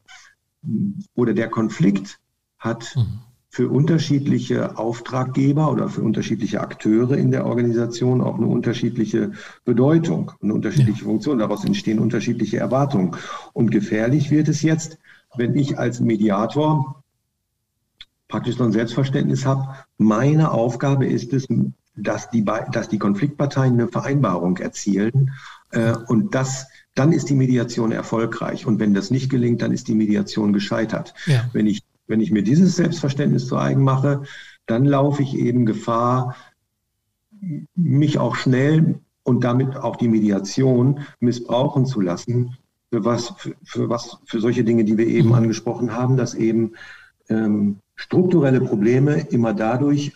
[1.14, 2.20] oder der Konflikt
[2.58, 3.20] hat mhm
[3.52, 9.32] für unterschiedliche Auftraggeber oder für unterschiedliche Akteure in der Organisation auch eine unterschiedliche
[9.66, 11.04] Bedeutung, eine unterschiedliche.
[11.04, 11.40] Funktion.
[11.40, 13.16] Daraus entstehen unterschiedliche Erwartungen.
[13.54, 15.00] Und gefährlich wird es jetzt,
[15.36, 17.04] wenn ich als Mediator
[18.28, 21.48] praktisch noch ein Selbstverständnis habe, meine Aufgabe ist es,
[21.96, 25.32] dass die, dass die Konfliktparteien eine Vereinbarung erzielen
[25.72, 28.66] äh, und das dann ist die Mediation erfolgreich.
[28.66, 31.14] Und wenn das nicht gelingt, dann ist die Mediation gescheitert.
[31.28, 31.46] Ja.
[31.54, 34.24] Wenn ich wenn ich mir dieses Selbstverständnis zu eigen mache,
[34.66, 36.36] dann laufe ich eben Gefahr,
[37.76, 42.58] mich auch schnell und damit auch die Mediation missbrauchen zu lassen,
[42.92, 46.74] für was, für, für was, für solche Dinge, die wir eben angesprochen haben, dass eben
[47.30, 50.14] ähm, strukturelle Probleme immer dadurch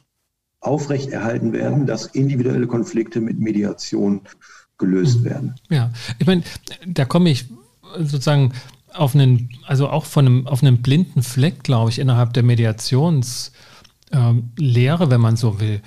[0.60, 4.22] aufrechterhalten werden, dass individuelle Konflikte mit Mediation
[4.80, 5.26] gelöst mhm.
[5.26, 5.56] werden.
[5.70, 6.44] Ja, ich meine,
[6.88, 7.46] da komme ich
[8.00, 8.54] sozusagen
[8.94, 13.54] auf einen, also auch von einem, auf einen blinden Fleck, glaube ich, innerhalb der Mediationslehre,
[14.14, 15.82] ähm, wenn man so will,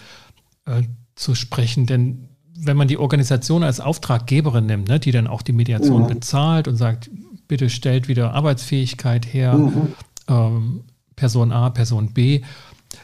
[0.66, 0.82] äh,
[1.14, 1.86] zu sprechen.
[1.86, 6.08] Denn wenn man die Organisation als Auftraggeberin nimmt, ne, die dann auch die Mediation mhm.
[6.08, 7.10] bezahlt und sagt,
[7.48, 9.92] bitte stellt wieder Arbeitsfähigkeit her, mhm.
[10.28, 12.42] ähm, Person A, Person B,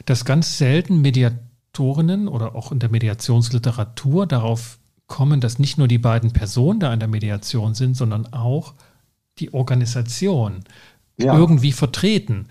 [0.05, 5.97] dass ganz selten Mediatorinnen oder auch in der Mediationsliteratur darauf kommen, dass nicht nur die
[5.97, 8.73] beiden Personen da in der Mediation sind, sondern auch
[9.39, 10.63] die Organisation
[11.17, 11.37] ja.
[11.37, 12.47] irgendwie vertreten.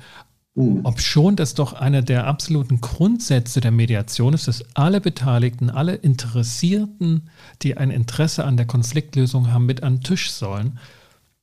[0.55, 0.81] Mhm.
[0.85, 5.95] Ob schon das doch einer der absoluten Grundsätze der Mediation ist, dass alle Beteiligten, alle
[5.95, 7.31] Interessierten,
[7.63, 10.79] die ein Interesse an der Konfliktlösung haben, mit an den Tisch sollen.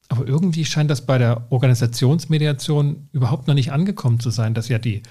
[0.10, 4.80] Aber irgendwie scheint das bei der Organisationsmediation überhaupt noch nicht angekommen zu sein, dass ja
[4.80, 5.04] die,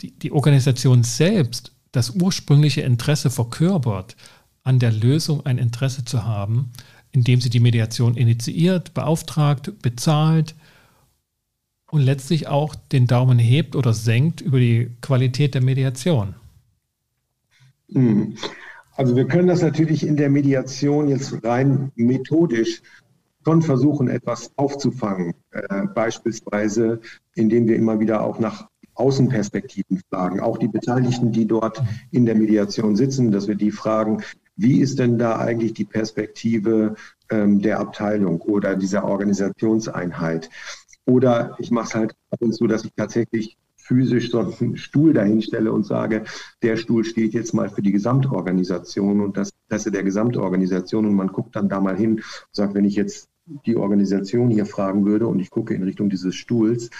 [0.00, 4.16] die, die Organisation selbst das ursprüngliche Interesse verkörpert,
[4.62, 6.72] an der Lösung ein Interesse zu haben
[7.12, 10.54] indem sie die Mediation initiiert, beauftragt, bezahlt
[11.90, 16.34] und letztlich auch den Daumen hebt oder senkt über die Qualität der Mediation.
[17.92, 18.36] Hm.
[18.96, 22.82] Also wir können das natürlich in der Mediation jetzt rein methodisch
[23.44, 25.34] schon versuchen, etwas aufzufangen.
[25.52, 27.00] Äh, beispielsweise,
[27.34, 32.34] indem wir immer wieder auch nach Außenperspektiven fragen, auch die Beteiligten, die dort in der
[32.34, 34.22] Mediation sitzen, dass wir die fragen,
[34.58, 36.96] wie ist denn da eigentlich die Perspektive
[37.30, 40.50] ähm, der Abteilung oder dieser Organisationseinheit?
[41.06, 45.14] Oder ich mache es halt ab und zu, dass ich tatsächlich physisch so einen Stuhl
[45.14, 46.24] dahinstelle und sage,
[46.62, 51.28] der Stuhl steht jetzt mal für die Gesamtorganisation und das Interesse der Gesamtorganisation und man
[51.28, 53.30] guckt dann da mal hin und sagt, wenn ich jetzt
[53.64, 56.90] die Organisation hier fragen würde und ich gucke in Richtung dieses Stuhls,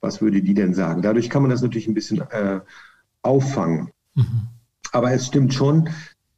[0.00, 1.02] was würde die denn sagen?
[1.02, 2.60] Dadurch kann man das natürlich ein bisschen äh,
[3.20, 3.90] auffangen.
[4.14, 4.48] Mhm.
[4.90, 5.88] Aber es stimmt schon,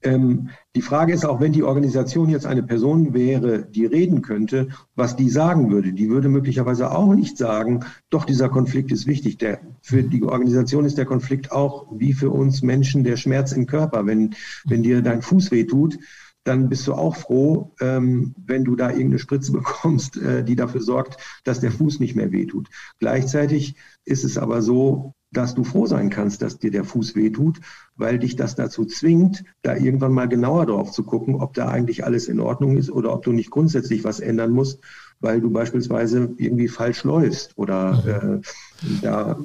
[0.05, 4.69] ähm, die Frage ist auch, wenn die Organisation jetzt eine Person wäre, die reden könnte,
[4.95, 5.93] was die sagen würde.
[5.93, 9.39] Die würde möglicherweise auch nicht sagen, doch dieser Konflikt ist wichtig.
[9.39, 13.67] Der, für die Organisation ist der Konflikt auch wie für uns Menschen der Schmerz im
[13.67, 14.07] Körper.
[14.07, 15.99] Wenn, wenn dir dein Fuß wehtut,
[16.45, 20.83] dann bist du auch froh, ähm, wenn du da irgendeine Spritze bekommst, äh, die dafür
[20.83, 22.69] sorgt, dass der Fuß nicht mehr wehtut.
[22.99, 27.61] Gleichzeitig ist es aber so, dass du froh sein kannst, dass dir der Fuß wehtut,
[27.97, 32.05] weil dich das dazu zwingt, da irgendwann mal genauer drauf zu gucken, ob da eigentlich
[32.05, 34.81] alles in Ordnung ist oder ob du nicht grundsätzlich was ändern musst,
[35.21, 39.39] weil du beispielsweise irgendwie falsch läufst oder äh, da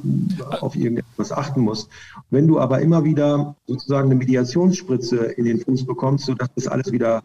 [0.62, 1.90] auf irgendetwas achten musst.
[2.30, 6.92] Wenn du aber immer wieder sozusagen eine Mediationsspritze in den Fuß bekommst, sodass das alles
[6.92, 7.24] wieder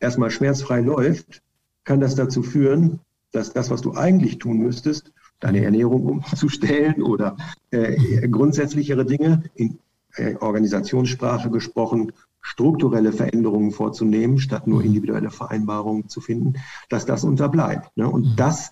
[0.00, 1.42] erstmal schmerzfrei läuft,
[1.84, 3.00] kann das dazu führen,
[3.32, 5.11] dass das, was du eigentlich tun müsstest,
[5.42, 7.36] deine Ernährung umzustellen oder
[7.70, 9.78] äh, grundsätzlichere Dinge in
[10.14, 16.54] äh, Organisationssprache gesprochen, strukturelle Veränderungen vorzunehmen, statt nur individuelle Vereinbarungen zu finden,
[16.88, 17.96] dass das unterbleibt.
[17.96, 18.08] Ne?
[18.08, 18.36] Und mhm.
[18.36, 18.70] das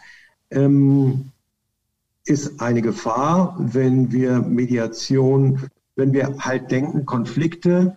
[0.50, 1.32] ähm,
[2.24, 7.96] ist eine Gefahr, wenn wir Mediation, wenn wir halt denken, Konflikte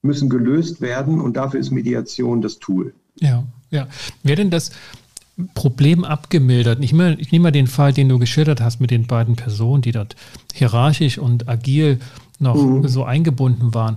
[0.00, 2.94] müssen gelöst werden und dafür ist Mediation das Tool.
[3.16, 3.86] Ja, ja.
[4.22, 4.70] Wäre denn das,
[5.54, 6.82] Problem abgemildert.
[6.82, 9.82] Ich nehme, ich nehme mal den Fall, den du geschildert hast mit den beiden Personen,
[9.82, 10.14] die dort
[10.52, 11.98] hierarchisch und agil
[12.38, 12.86] noch mhm.
[12.86, 13.96] so eingebunden waren.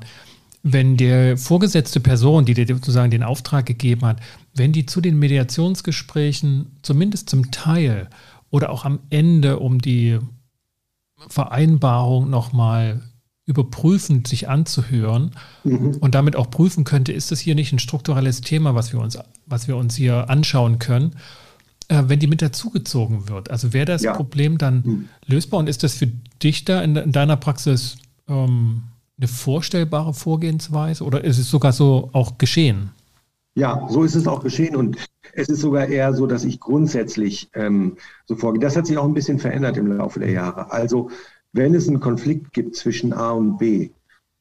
[0.63, 4.19] Wenn der vorgesetzte Person, die dir sozusagen den Auftrag gegeben hat,
[4.55, 8.09] wenn die zu den Mediationsgesprächen zumindest zum Teil
[8.49, 10.17] oder auch am Ende um die
[11.27, 13.01] Vereinbarung nochmal
[13.47, 15.31] überprüfend sich anzuhören
[15.63, 15.97] mhm.
[16.01, 19.17] und damit auch prüfen könnte, ist das hier nicht ein strukturelles Thema, was wir uns,
[19.45, 21.15] was wir uns hier anschauen können,
[21.87, 23.49] äh, wenn die mit dazugezogen wird.
[23.49, 24.13] Also wäre das ja.
[24.13, 25.09] Problem dann mhm.
[25.25, 26.07] lösbar und ist das für
[26.43, 28.83] dich da in, in deiner Praxis ähm,
[29.17, 32.91] eine vorstellbare Vorgehensweise oder ist es sogar so auch geschehen?
[33.55, 34.97] Ja, so ist es auch geschehen und
[35.33, 38.59] es ist sogar eher so, dass ich grundsätzlich ähm, so vorgehe.
[38.59, 40.71] Das hat sich auch ein bisschen verändert im Laufe der Jahre.
[40.71, 41.09] Also
[41.57, 43.89] wenn es einen Konflikt gibt zwischen A und B,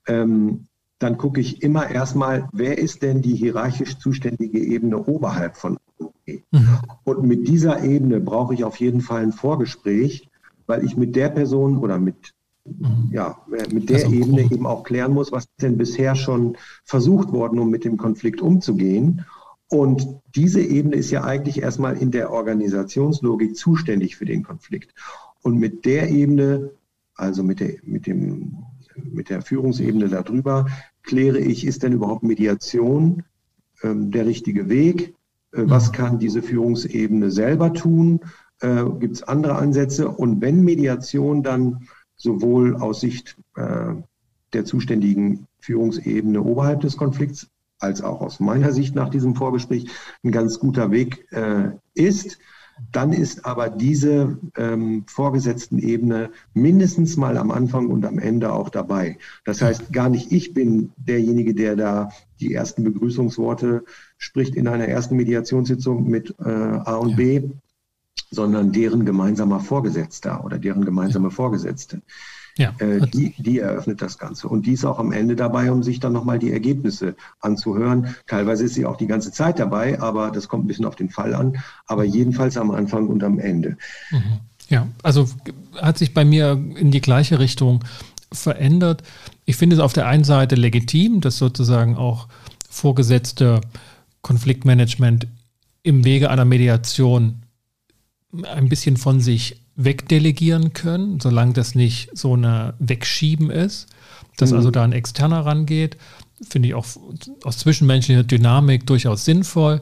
[0.06, 0.66] ähm,
[0.98, 6.04] dann gucke ich immer erstmal, wer ist denn die hierarchisch zuständige Ebene oberhalb von A
[6.04, 6.40] und B?
[6.52, 6.78] Mhm.
[7.04, 10.28] Und mit dieser Ebene brauche ich auf jeden Fall ein Vorgespräch,
[10.66, 12.32] weil ich mit der Person oder mit,
[12.64, 13.10] mhm.
[13.12, 13.38] ja,
[13.72, 17.70] mit der also, Ebene eben auch klären muss, was denn bisher schon versucht worden, um
[17.70, 19.24] mit dem Konflikt umzugehen.
[19.68, 24.94] Und diese Ebene ist ja eigentlich erstmal in der Organisationslogik zuständig für den Konflikt.
[25.42, 26.70] Und mit der Ebene
[27.16, 28.58] also mit der, mit dem,
[28.94, 30.66] mit der Führungsebene darüber,
[31.02, 33.24] kläre ich, ist denn überhaupt Mediation
[33.82, 35.14] ähm, der richtige Weg?
[35.52, 35.92] Äh, was mhm.
[35.92, 38.20] kann diese Führungsebene selber tun?
[38.60, 40.08] Äh, Gibt es andere Ansätze?
[40.08, 43.94] Und wenn Mediation dann sowohl aus Sicht äh,
[44.52, 47.48] der zuständigen Führungsebene oberhalb des Konflikts
[47.78, 49.90] als auch aus meiner Sicht nach diesem Vorgespräch
[50.24, 52.38] ein ganz guter Weg äh, ist,
[52.92, 58.68] dann ist aber diese ähm, vorgesetzten Ebene mindestens mal am Anfang und am Ende auch
[58.68, 59.18] dabei.
[59.44, 62.10] Das heißt, gar nicht ich bin derjenige, der da
[62.40, 63.84] die ersten Begrüßungsworte
[64.18, 67.42] spricht in einer ersten Mediationssitzung mit äh, A und B,
[68.30, 72.02] sondern deren gemeinsamer Vorgesetzter oder deren gemeinsame Vorgesetzte.
[72.58, 72.72] Ja.
[72.78, 74.48] Äh, die, die eröffnet das Ganze.
[74.48, 78.16] Und die ist auch am Ende dabei, um sich dann nochmal die Ergebnisse anzuhören.
[78.26, 81.10] Teilweise ist sie auch die ganze Zeit dabei, aber das kommt ein bisschen auf den
[81.10, 81.58] Fall an.
[81.86, 83.76] Aber jedenfalls am Anfang und am Ende.
[84.10, 84.40] Mhm.
[84.68, 85.28] Ja, also
[85.80, 87.84] hat sich bei mir in die gleiche Richtung
[88.32, 89.02] verändert.
[89.44, 92.26] Ich finde es auf der einen Seite legitim, dass sozusagen auch
[92.68, 93.60] vorgesetzte
[94.22, 95.28] Konfliktmanagement
[95.82, 97.42] im Wege einer Mediation
[98.42, 103.88] ein bisschen von sich wegdelegieren können, solange das nicht so eine Wegschieben ist,
[104.36, 104.56] dass mhm.
[104.56, 105.96] also da ein Externer rangeht,
[106.48, 106.86] finde ich auch
[107.44, 109.80] aus zwischenmenschlicher Dynamik durchaus sinnvoll.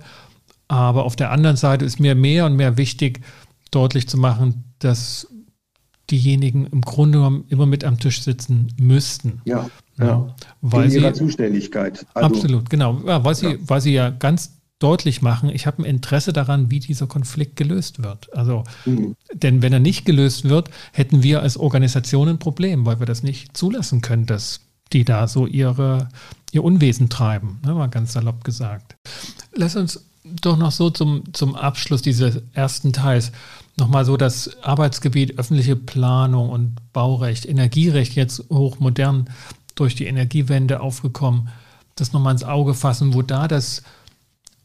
[0.69, 3.21] Aber auf der anderen Seite ist mir mehr und mehr wichtig,
[3.71, 5.29] deutlich zu machen, dass
[6.11, 9.41] diejenigen im Grunde genommen immer mit am Tisch sitzen müssten.
[9.45, 9.69] Ja,
[9.99, 10.35] ja.
[10.61, 12.07] Weil In ihrer sie, Zuständigkeit.
[12.15, 13.01] Also, absolut, genau.
[13.07, 16.81] Ja, weil, sie, weil sie ja ganz deutlich machen, ich habe ein Interesse daran, wie
[16.81, 18.35] dieser Konflikt gelöst wird.
[18.37, 19.17] Also, mhm.
[19.33, 23.23] denn wenn er nicht gelöst wird, hätten wir als Organisation ein Problem, weil wir das
[23.23, 24.61] nicht zulassen können, dass
[24.93, 26.09] die da so ihre,
[26.53, 28.97] ihr Unwesen treiben, ne, mal ganz salopp gesagt.
[29.55, 33.33] Lass uns doch noch so zum, zum Abschluss dieses ersten Teils
[33.77, 39.31] nochmal so das Arbeitsgebiet öffentliche Planung und Baurecht, Energierecht jetzt hochmodern
[39.75, 41.49] durch die Energiewende aufgekommen,
[41.97, 43.83] das nochmal ins Auge fassen, wo da das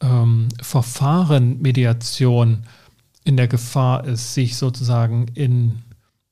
[0.02, 2.64] ähm, Verfahren Mediation
[3.24, 5.80] in der Gefahr ist, sich sozusagen in,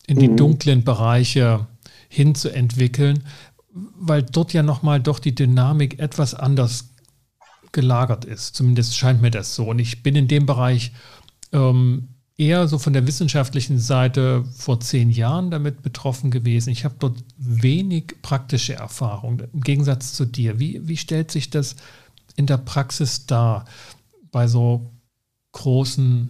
[0.07, 0.37] in die mhm.
[0.37, 1.67] dunklen Bereiche
[2.09, 3.23] hinzuentwickeln,
[3.73, 6.89] weil dort ja nochmal doch die Dynamik etwas anders
[7.71, 8.55] gelagert ist.
[8.55, 9.69] Zumindest scheint mir das so.
[9.69, 10.93] Und ich bin in dem Bereich
[11.51, 12.07] ähm,
[12.37, 16.69] eher so von der wissenschaftlichen Seite vor zehn Jahren damit betroffen gewesen.
[16.69, 20.59] Ich habe dort wenig praktische Erfahrung, im Gegensatz zu dir.
[20.59, 21.75] Wie, wie stellt sich das
[22.37, 23.65] in der Praxis dar
[24.31, 24.89] bei so
[25.51, 26.29] großen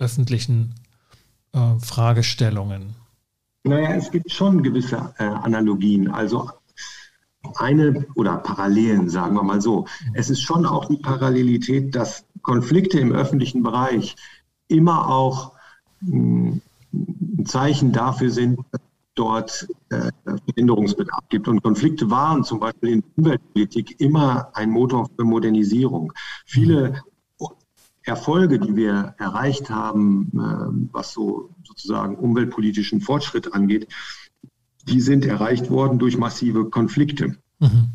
[0.00, 0.74] öffentlichen
[1.52, 2.96] äh, Fragestellungen?
[3.62, 6.10] Naja, es gibt schon gewisse äh, Analogien.
[6.10, 6.50] Also
[7.56, 9.86] eine oder Parallelen, sagen wir mal so.
[10.14, 14.16] Es ist schon auch die Parallelität, dass Konflikte im öffentlichen Bereich
[14.68, 15.52] immer auch
[16.00, 18.80] mh, hm, ein Zeichen dafür sind, dass
[19.14, 20.10] dort äh,
[20.46, 21.48] Veränderungsbedarf gibt.
[21.48, 26.12] Und Konflikte waren zum Beispiel in der Umweltpolitik immer ein Motor für Modernisierung.
[26.46, 27.02] Viele
[28.02, 33.88] Erfolge, die wir erreicht haben, äh, was so sozusagen umweltpolitischen Fortschritt angeht,
[34.88, 37.36] die sind erreicht worden durch massive Konflikte.
[37.60, 37.88] Mhm.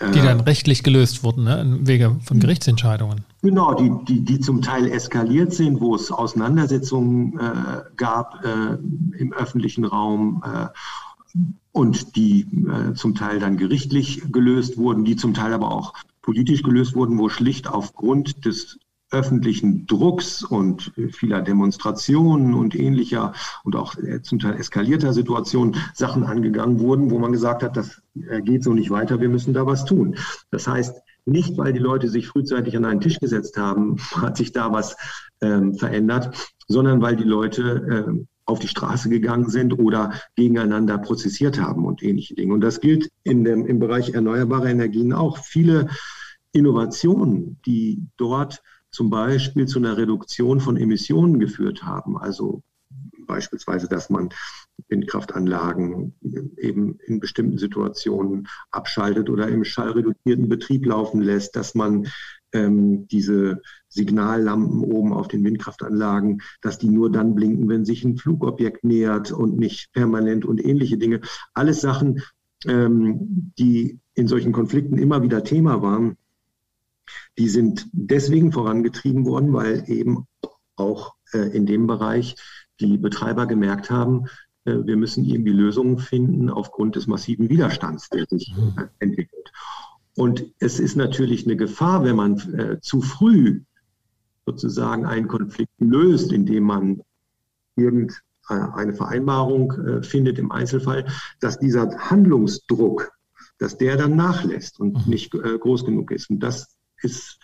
[0.00, 1.60] Die dann äh, rechtlich gelöst wurden, ne?
[1.60, 3.24] im Wege von Gerichtsentscheidungen.
[3.42, 8.78] Genau, die, die, die zum Teil eskaliert sind, wo es Auseinandersetzungen äh, gab äh,
[9.18, 10.68] im öffentlichen Raum äh,
[11.72, 16.62] und die äh, zum Teil dann gerichtlich gelöst wurden, die zum Teil aber auch politisch
[16.62, 18.78] gelöst wurden, wo schlicht aufgrund des
[19.10, 23.32] öffentlichen Drucks und vieler Demonstrationen und ähnlicher
[23.64, 28.02] und auch äh, zum Teil eskalierter Situationen Sachen angegangen wurden, wo man gesagt hat, das
[28.14, 30.16] äh, geht so nicht weiter, wir müssen da was tun.
[30.52, 34.52] Das heißt, nicht, weil die Leute sich frühzeitig an einen Tisch gesetzt haben, hat sich
[34.52, 34.96] da was
[35.40, 36.36] ähm, verändert,
[36.68, 42.02] sondern weil die Leute äh, auf die Straße gegangen sind oder gegeneinander prozessiert haben und
[42.02, 42.54] ähnliche Dinge.
[42.54, 45.38] Und das gilt in dem, im Bereich erneuerbare Energien auch.
[45.38, 45.88] Viele
[46.52, 52.62] Innovationen, die dort zum Beispiel zu einer Reduktion von Emissionen geführt haben, also
[53.26, 54.28] beispielsweise, dass man
[54.92, 56.14] Windkraftanlagen
[56.58, 62.06] eben in bestimmten Situationen abschaltet oder im schallreduzierten Betrieb laufen lässt, dass man
[62.52, 68.18] ähm, diese Signallampen oben auf den Windkraftanlagen, dass die nur dann blinken, wenn sich ein
[68.18, 71.22] Flugobjekt nähert und nicht permanent und ähnliche Dinge.
[71.54, 72.20] Alles Sachen,
[72.66, 76.16] ähm, die in solchen Konflikten immer wieder Thema waren,
[77.38, 80.26] die sind deswegen vorangetrieben worden, weil eben
[80.76, 82.36] auch äh, in dem Bereich
[82.80, 84.26] die Betreiber gemerkt haben,
[84.64, 89.52] wir müssen irgendwie Lösungen finden aufgrund des massiven Widerstands, der sich äh, entwickelt.
[90.16, 93.62] Und es ist natürlich eine Gefahr, wenn man äh, zu früh
[94.46, 97.02] sozusagen einen Konflikt löst, indem man
[97.76, 101.06] irgendeine Vereinbarung äh, findet im Einzelfall,
[101.40, 103.12] dass dieser Handlungsdruck,
[103.58, 105.10] dass der dann nachlässt und mhm.
[105.10, 106.28] nicht äh, groß genug ist.
[106.28, 107.38] Und das ist,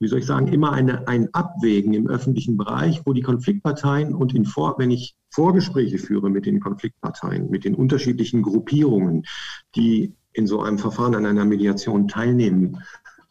[0.00, 4.34] wie soll ich sagen, immer eine, ein Abwägen im öffentlichen Bereich, wo die Konfliktparteien und
[4.34, 9.26] in Vor wenn ich Vorgespräche führe mit den Konfliktparteien, mit den unterschiedlichen Gruppierungen,
[9.76, 12.78] die in so einem Verfahren an einer Mediation teilnehmen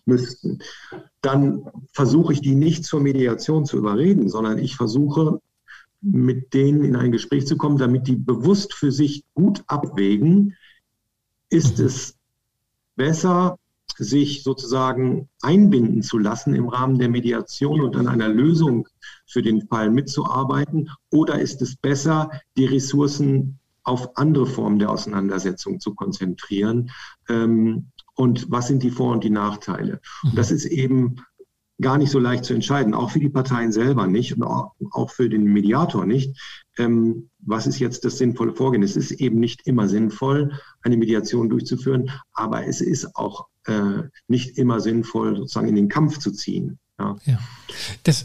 [0.06, 0.60] müssten,
[1.22, 5.42] dann versuche ich die nicht zur Mediation zu überreden, sondern ich versuche
[6.02, 10.56] mit denen in ein Gespräch zu kommen, damit die bewusst für sich gut abwägen,
[11.50, 12.16] ist es
[12.96, 13.58] besser,
[14.04, 18.88] sich sozusagen einbinden zu lassen im Rahmen der Mediation und an einer Lösung
[19.26, 20.90] für den Fall mitzuarbeiten?
[21.10, 26.92] Oder ist es besser, die Ressourcen auf andere Formen der Auseinandersetzung zu konzentrieren.
[27.28, 30.00] Ähm, und was sind die Vor- und die Nachteile?
[30.24, 31.16] Und das ist eben
[31.82, 35.30] gar nicht so leicht zu entscheiden, auch für die Parteien selber nicht und auch, für
[35.30, 36.38] den Mediator nicht.
[36.78, 38.84] Ähm, was ist jetzt das sinnvolle Vorgehen?
[38.84, 44.58] Es ist eben nicht immer sinnvoll, eine Mediation durchzuführen, aber es ist auch äh, nicht
[44.58, 46.80] immer sinnvoll, sozusagen in den Kampf zu ziehen.
[47.00, 47.16] Ja.
[47.26, 47.40] ja.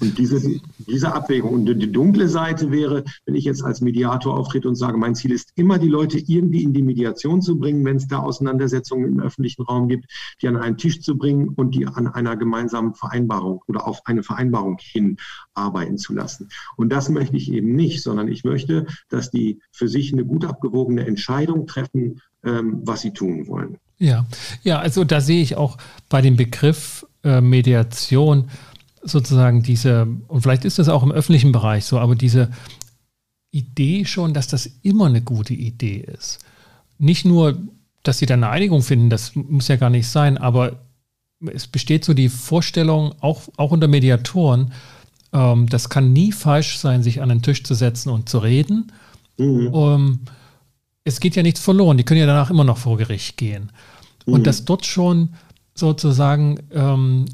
[0.01, 1.53] Und diese, diese Abwägung.
[1.53, 5.31] Und die dunkle Seite wäre, wenn ich jetzt als Mediator auftrete und sage, mein Ziel
[5.31, 9.21] ist immer, die Leute irgendwie in die Mediation zu bringen, wenn es da Auseinandersetzungen im
[9.21, 10.07] öffentlichen Raum gibt,
[10.43, 14.25] die an einen Tisch zu bringen und die an einer gemeinsamen Vereinbarung oder auf eine
[14.25, 15.19] Vereinbarung hin
[15.55, 16.49] arbeiten zu lassen.
[16.77, 20.45] Und das möchte ich eben nicht, sondern ich möchte, dass die für sich eine gut
[20.45, 23.79] abgewogene Entscheidung treffen, ähm, was sie tun wollen.
[23.99, 24.27] Ja,
[24.63, 25.79] ja, also da sehe ich auch
[26.09, 28.51] bei dem Begriff äh, Mediation
[29.03, 32.51] sozusagen diese, und vielleicht ist das auch im öffentlichen Bereich so, aber diese
[33.51, 36.41] Idee schon, dass das immer eine gute Idee ist.
[36.99, 37.59] Nicht nur,
[38.03, 40.81] dass sie da eine Einigung finden, das muss ja gar nicht sein, aber
[41.53, 44.73] es besteht so die Vorstellung, auch, auch unter Mediatoren,
[45.33, 48.93] ähm, das kann nie falsch sein, sich an den Tisch zu setzen und zu reden.
[49.37, 49.67] Mhm.
[49.69, 50.21] Um,
[51.05, 53.71] es geht ja nichts verloren, die können ja danach immer noch vor Gericht gehen.
[54.25, 54.45] Und mhm.
[54.45, 55.35] dass dort schon
[55.75, 57.27] sozusagen ähm,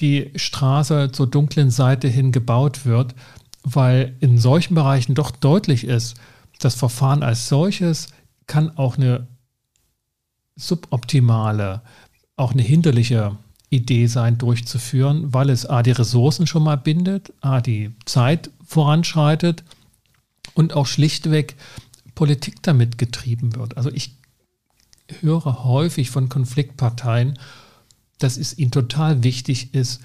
[0.00, 3.14] die Straße zur dunklen Seite hin gebaut wird,
[3.62, 6.16] weil in solchen Bereichen doch deutlich ist,
[6.58, 8.08] das Verfahren als solches
[8.46, 9.28] kann auch eine
[10.56, 11.82] suboptimale,
[12.36, 13.36] auch eine hinderliche
[13.70, 19.64] Idee sein, durchzuführen, weil es A, die Ressourcen schon mal bindet, A, die Zeit voranschreitet
[20.54, 21.56] und auch schlichtweg
[22.14, 23.76] Politik damit getrieben wird.
[23.76, 24.16] Also ich
[25.20, 27.38] höre häufig von Konfliktparteien,
[28.18, 30.00] dass es ihnen total wichtig ist,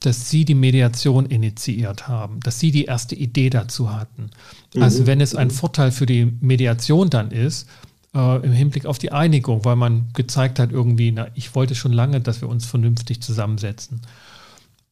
[0.00, 4.30] dass sie die Mediation initiiert haben, dass sie die erste Idee dazu hatten.
[4.74, 4.82] Mhm.
[4.82, 7.68] Also wenn es ein Vorteil für die Mediation dann ist,
[8.14, 11.92] äh, im Hinblick auf die Einigung, weil man gezeigt hat irgendwie, na, ich wollte schon
[11.92, 14.02] lange, dass wir uns vernünftig zusammensetzen.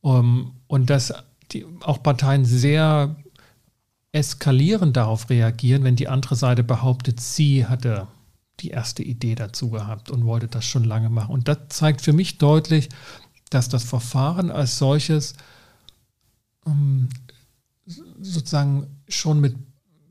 [0.02, 1.12] Um, und dass
[1.52, 3.16] die, auch Parteien sehr
[4.12, 8.08] eskalierend darauf reagieren, wenn die andere Seite behauptet, sie hatte
[8.60, 11.32] die erste Idee dazu gehabt und wollte das schon lange machen.
[11.32, 12.88] Und das zeigt für mich deutlich,
[13.50, 15.34] dass das Verfahren als solches
[16.66, 17.08] ähm,
[18.20, 19.56] sozusagen schon mit,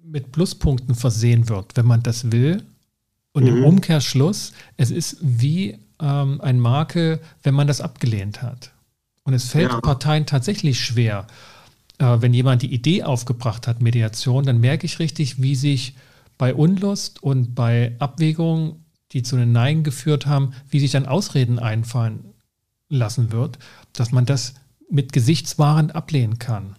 [0.04, 2.64] mit Pluspunkten versehen wird, wenn man das will.
[3.32, 3.50] Und mhm.
[3.50, 8.72] im Umkehrschluss, es ist wie ähm, ein Makel, wenn man das abgelehnt hat.
[9.24, 9.82] Und es fällt ja.
[9.82, 11.28] Parteien tatsächlich schwer,
[12.00, 15.96] wenn jemand die Idee aufgebracht hat, Mediation, dann merke ich richtig, wie sich
[16.38, 21.60] bei Unlust und bei Abwägungen, die zu den Nein geführt haben, wie sich dann Ausreden
[21.60, 22.34] einfallen
[22.88, 23.60] lassen wird,
[23.94, 24.54] dass man das
[24.90, 26.76] mit Gesichtswahren ablehnen kann.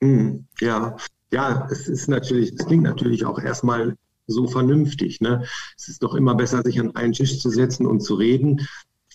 [0.00, 0.46] Mhm.
[0.60, 0.96] Ja,
[1.32, 3.96] ja, es ist natürlich, es klingt natürlich auch erstmal
[4.26, 5.20] so vernünftig.
[5.20, 5.44] Ne?
[5.76, 8.66] Es ist doch immer besser, sich an einen Tisch zu setzen und zu reden.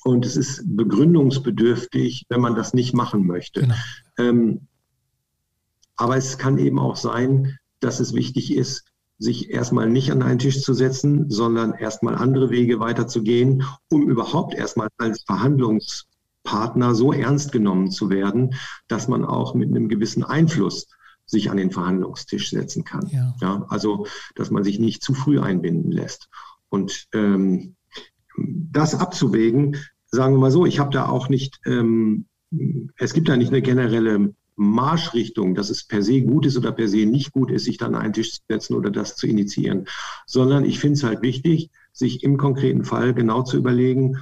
[0.04, 3.62] Und es ist begründungsbedürftig, wenn man das nicht machen möchte.
[3.62, 3.76] Genau.
[4.18, 4.68] Ähm,
[5.96, 8.86] aber es kann eben auch sein, dass es wichtig ist,
[9.20, 14.54] sich erstmal nicht an einen Tisch zu setzen, sondern erstmal andere Wege weiterzugehen, um überhaupt
[14.54, 18.56] erstmal als Verhandlungspartner so ernst genommen zu werden,
[18.88, 20.88] dass man auch mit einem gewissen Einfluss
[21.26, 23.08] sich an den Verhandlungstisch setzen kann.
[23.08, 23.36] Ja.
[23.42, 26.30] ja also, dass man sich nicht zu früh einbinden lässt.
[26.70, 27.76] Und ähm,
[28.38, 29.78] das abzuwägen,
[30.08, 32.26] sagen wir mal so, ich habe da auch nicht, ähm,
[32.98, 36.88] es gibt da nicht eine generelle Marschrichtung, dass es per se gut ist oder per
[36.88, 39.86] se nicht gut ist, sich dann an einen Tisch zu setzen oder das zu initiieren,
[40.26, 44.18] sondern ich finde es halt wichtig, sich im konkreten Fall genau zu überlegen,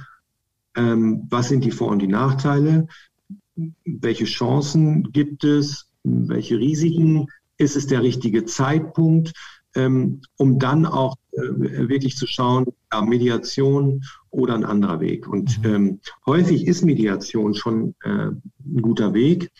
[0.76, 2.86] ähm, was sind die Vor- und die Nachteile,
[3.84, 7.26] welche Chancen gibt es, welche Risiken,
[7.58, 9.32] ist es der richtige Zeitpunkt,
[9.74, 15.28] ähm, um dann auch äh, wirklich zu schauen, ja, Mediation oder ein anderer Weg.
[15.28, 15.74] Und mhm.
[15.74, 19.50] ähm, häufig ist Mediation schon äh, ein guter Weg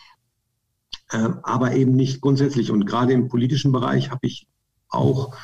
[1.17, 2.71] aber eben nicht grundsätzlich.
[2.71, 4.47] Und gerade im politischen Bereich habe ich
[4.89, 5.35] auch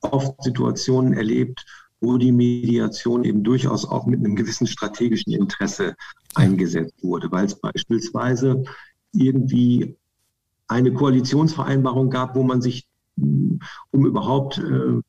[0.00, 1.64] oft Situationen erlebt,
[2.00, 5.94] wo die Mediation eben durchaus auch mit einem gewissen strategischen Interesse
[6.34, 8.64] eingesetzt wurde, weil es beispielsweise
[9.12, 9.96] irgendwie
[10.68, 12.86] eine Koalitionsvereinbarung gab, wo man sich,
[13.16, 13.60] um
[13.92, 15.00] überhaupt äh,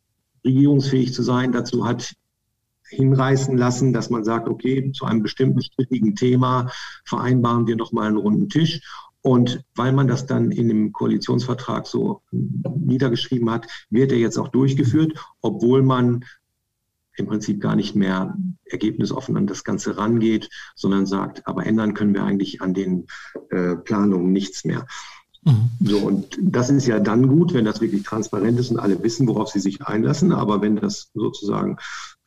[0.46, 2.16] regierungsfähig zu sein, dazu hat
[2.90, 6.72] hinreißen lassen, dass man sagt, okay, zu einem bestimmten strittigen Thema
[7.04, 8.82] vereinbaren wir nochmal einen runden Tisch
[9.28, 14.48] und weil man das dann in dem Koalitionsvertrag so niedergeschrieben hat, wird er jetzt auch
[14.48, 16.24] durchgeführt, obwohl man
[17.18, 22.14] im Prinzip gar nicht mehr ergebnisoffen an das Ganze rangeht, sondern sagt, aber ändern können
[22.14, 23.08] wir eigentlich an den
[23.50, 24.88] äh, Planungen nichts mehr.
[25.44, 25.72] Mhm.
[25.82, 29.28] So, und das ist ja dann gut, wenn das wirklich transparent ist und alle wissen,
[29.28, 30.32] worauf sie sich einlassen.
[30.32, 31.76] Aber wenn das sozusagen,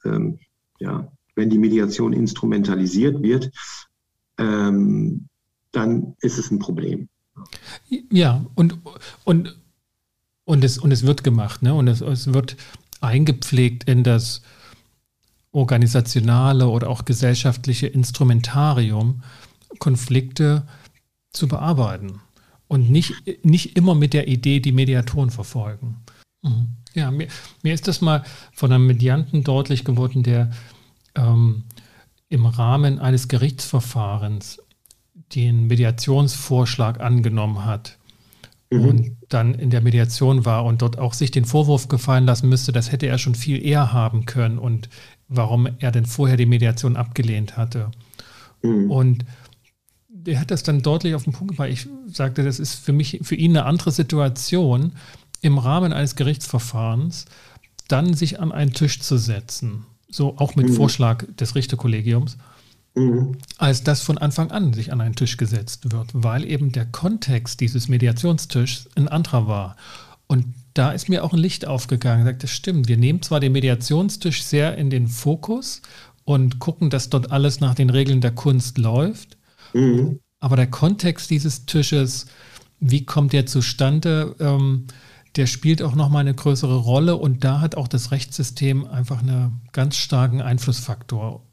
[0.04, 0.38] ähm,
[0.78, 3.52] ja, wenn die Mediation instrumentalisiert wird,
[4.36, 5.29] ähm,
[5.72, 7.08] dann ist es ein Problem.
[8.10, 8.78] Ja, und,
[9.24, 9.56] und,
[10.44, 11.74] und, es, und es wird gemacht, ne?
[11.74, 12.56] und es, es wird
[13.00, 14.42] eingepflegt in das
[15.52, 19.22] organisationale oder auch gesellschaftliche Instrumentarium,
[19.78, 20.66] Konflikte
[21.32, 22.20] zu bearbeiten
[22.68, 23.14] und nicht,
[23.44, 25.96] nicht immer mit der Idee die Mediatoren verfolgen.
[26.42, 26.68] Mhm.
[26.94, 27.28] Ja, mir,
[27.62, 30.50] mir ist das mal von einem Medianten deutlich geworden, der
[31.14, 31.64] ähm,
[32.28, 34.60] im Rahmen eines Gerichtsverfahrens
[35.34, 37.98] den Mediationsvorschlag angenommen hat
[38.70, 38.84] mhm.
[38.84, 42.72] und dann in der Mediation war und dort auch sich den Vorwurf gefallen lassen müsste,
[42.72, 44.88] das hätte er schon viel eher haben können und
[45.28, 47.90] warum er denn vorher die Mediation abgelehnt hatte.
[48.62, 48.90] Mhm.
[48.90, 49.24] Und
[50.26, 51.70] er hat das dann deutlich auf den Punkt gebracht.
[51.70, 54.92] Ich sagte, das ist für mich, für ihn eine andere Situation,
[55.42, 57.24] im Rahmen eines Gerichtsverfahrens
[57.88, 59.86] dann sich an einen Tisch zu setzen.
[60.10, 60.74] So auch mit mhm.
[60.74, 62.36] Vorschlag des Richterkollegiums
[62.94, 63.36] Mhm.
[63.56, 67.60] als das von Anfang an sich an einen Tisch gesetzt wird, weil eben der Kontext
[67.60, 69.76] dieses Mediationstischs ein anderer war.
[70.26, 72.88] Und da ist mir auch ein Licht aufgegangen, sagt, das stimmt.
[72.88, 75.82] Wir nehmen zwar den Mediationstisch sehr in den Fokus
[76.24, 79.36] und gucken, dass dort alles nach den Regeln der Kunst läuft,
[79.72, 80.20] mhm.
[80.40, 82.26] aber der Kontext dieses Tisches,
[82.78, 84.86] wie kommt der zustande, ähm,
[85.36, 89.60] der spielt auch nochmal eine größere Rolle und da hat auch das Rechtssystem einfach einen
[89.72, 91.44] ganz starken Einflussfaktor,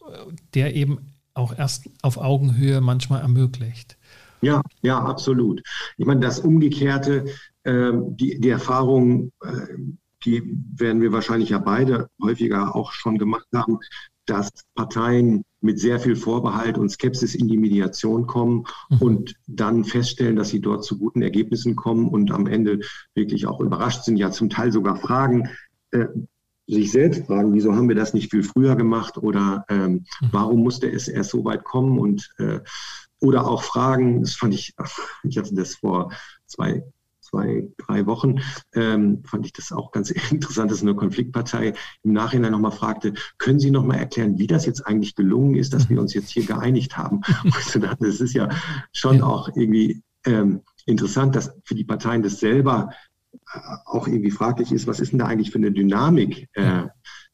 [0.54, 1.00] der eben
[1.38, 3.98] auch erst auf Augenhöhe manchmal ermöglicht.
[4.42, 5.62] Ja, ja, absolut.
[5.98, 7.26] Ich meine, das Umgekehrte,
[7.64, 9.50] äh, die, die Erfahrung, äh,
[10.26, 10.44] die
[10.76, 13.80] werden wir wahrscheinlich ja beide häufiger auch schon gemacht haben,
[14.26, 18.98] dass Parteien mit sehr viel Vorbehalt und Skepsis in die Mediation kommen mhm.
[19.00, 22.80] und dann feststellen, dass sie dort zu guten Ergebnissen kommen und am Ende
[23.16, 25.50] wirklich auch überrascht sind, ja zum Teil sogar fragen,
[25.92, 26.06] äh,
[26.68, 30.30] sich selbst fragen, wieso haben wir das nicht viel früher gemacht oder ähm, mhm.
[30.32, 32.60] warum musste es erst so weit kommen und äh,
[33.20, 34.76] oder auch fragen, das fand ich,
[35.24, 36.12] ich hatte das vor
[36.46, 36.84] zwei,
[37.22, 38.42] zwei, drei Wochen,
[38.74, 43.60] ähm, fand ich das auch ganz interessant, dass eine Konfliktpartei im Nachhinein nochmal fragte, können
[43.60, 46.04] Sie nochmal erklären, wie das jetzt eigentlich gelungen ist, dass wir mhm.
[46.04, 47.22] uns jetzt hier geeinigt haben?
[47.74, 48.50] Dachte, das ist ja
[48.92, 52.92] schon auch irgendwie ähm, interessant, dass für die Parteien das selber
[53.86, 56.84] auch irgendwie fraglich ist, was ist denn da eigentlich für eine Dynamik äh,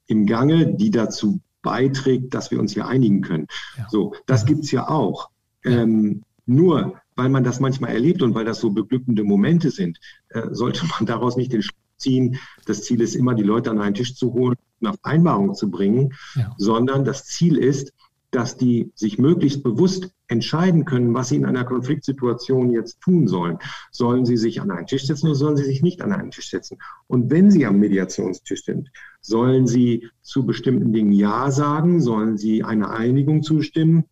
[0.08, 3.48] im Gange, die dazu beiträgt, dass wir uns hier einigen können.
[3.78, 3.88] Ja.
[3.90, 5.30] So, das gibt es ja auch.
[5.64, 10.00] Ähm, nur weil man das manchmal erlebt und weil das so beglückende Momente sind,
[10.30, 13.80] äh, sollte man daraus nicht den Schluss ziehen, das Ziel ist immer, die Leute an
[13.80, 16.54] einen Tisch zu holen und auf Vereinbarung zu bringen, ja.
[16.58, 17.94] sondern das Ziel ist,
[18.36, 23.60] dass die sich möglichst bewusst entscheiden können, was sie in einer Konfliktsituation jetzt tun sollen.
[23.92, 26.50] Sollen sie sich an einen Tisch setzen oder sollen sie sich nicht an einen Tisch
[26.50, 26.80] setzen?
[27.08, 28.90] Und wenn sie am Mediationstisch sind,
[29.22, 32.02] sollen sie zu bestimmten Dingen Ja sagen?
[32.02, 34.06] Sollen sie einer Einigung zustimmen?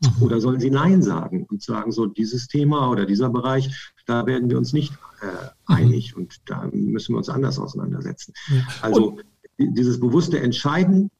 [0.00, 0.22] Mhm.
[0.22, 4.50] Oder sollen sie Nein sagen und sagen, so dieses Thema oder dieser Bereich, da werden
[4.50, 4.92] wir uns nicht
[5.22, 5.74] äh, mhm.
[5.74, 8.32] einig und da müssen wir uns anders auseinandersetzen.
[8.48, 8.62] Ja.
[8.82, 9.24] Also und
[9.58, 11.10] dieses bewusste Entscheiden,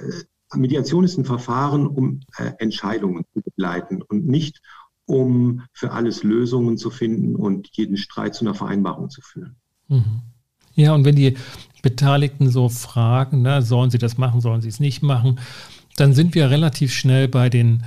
[0.00, 0.24] äh,
[0.54, 4.60] Mediation ist ein Verfahren, um äh, Entscheidungen zu begleiten und nicht
[5.06, 9.56] um für alles Lösungen zu finden und jeden Streit zu einer Vereinbarung zu führen.
[9.88, 10.22] Mhm.
[10.74, 11.36] Ja, und wenn die
[11.82, 15.40] Beteiligten so fragen, ne, sollen sie das machen, sollen sie es nicht machen,
[15.96, 17.82] dann sind wir relativ schnell bei den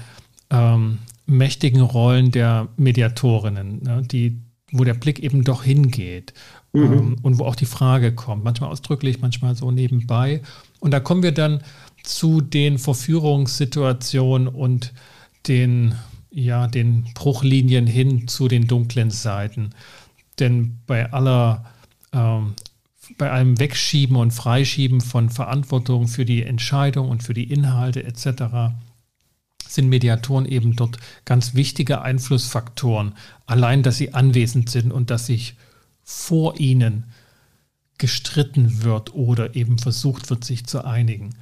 [0.49, 4.41] ähm, mächtigen Rollen der Mediatorinnen, ne, die,
[4.71, 6.33] wo der Blick eben doch hingeht
[6.73, 6.83] mhm.
[6.83, 10.41] ähm, und wo auch die Frage kommt, manchmal ausdrücklich, manchmal so nebenbei.
[10.79, 11.63] Und da kommen wir dann
[12.03, 14.93] zu den Verführungssituationen und
[15.47, 15.95] den,
[16.31, 19.71] ja, den Bruchlinien hin zu den dunklen Seiten.
[20.39, 21.65] Denn bei aller
[22.11, 22.53] ähm,
[23.17, 28.73] bei allem Wegschieben und Freischieben von Verantwortung für die Entscheidung und für die Inhalte etc.
[29.67, 33.13] sind Mediatoren eben dort ganz wichtige Einflussfaktoren.
[33.45, 35.55] Allein, dass sie anwesend sind und dass sich
[36.03, 37.05] vor ihnen
[37.97, 41.35] gestritten wird oder eben versucht wird, sich zu einigen.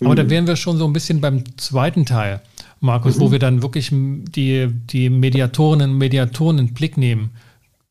[0.00, 0.16] Aber mhm.
[0.16, 2.40] da wären wir schon so ein bisschen beim zweiten Teil,
[2.80, 3.20] Markus, mhm.
[3.20, 7.30] wo wir dann wirklich die, die Mediatorinnen und Mediatoren in den Blick nehmen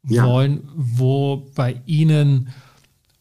[0.08, 0.26] ja.
[0.26, 2.50] wollen, wo bei ihnen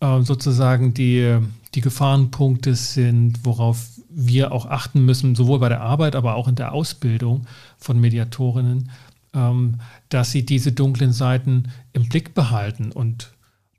[0.01, 1.39] äh, sozusagen die,
[1.74, 6.55] die Gefahrenpunkte sind, worauf wir auch achten müssen, sowohl bei der Arbeit, aber auch in
[6.55, 7.47] der Ausbildung
[7.78, 8.91] von Mediatorinnen,
[9.35, 13.32] ähm, dass sie diese dunklen Seiten im Blick behalten und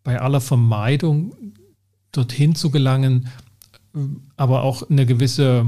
[0.04, 1.34] bei aller Vermeidung
[2.12, 3.28] dorthin zu gelangen,
[4.38, 5.68] aber auch eine gewisse,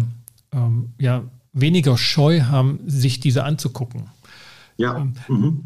[0.51, 1.23] ähm, ja,
[1.53, 4.09] weniger Scheu haben, sich diese anzugucken.
[4.78, 4.97] Ja.
[4.97, 5.63] Ähm, mhm.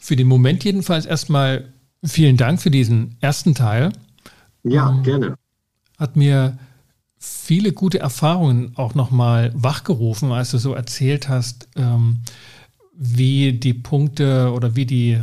[0.00, 1.72] Für den Moment jedenfalls erstmal
[2.04, 3.92] Vielen Dank für diesen ersten Teil.
[4.64, 5.36] Ja, ähm, gerne.
[5.98, 6.58] Hat mir
[7.16, 12.22] viele gute Erfahrungen auch nochmal wachgerufen, als du so erzählt hast, ähm,
[12.92, 15.22] wie die Punkte oder wie die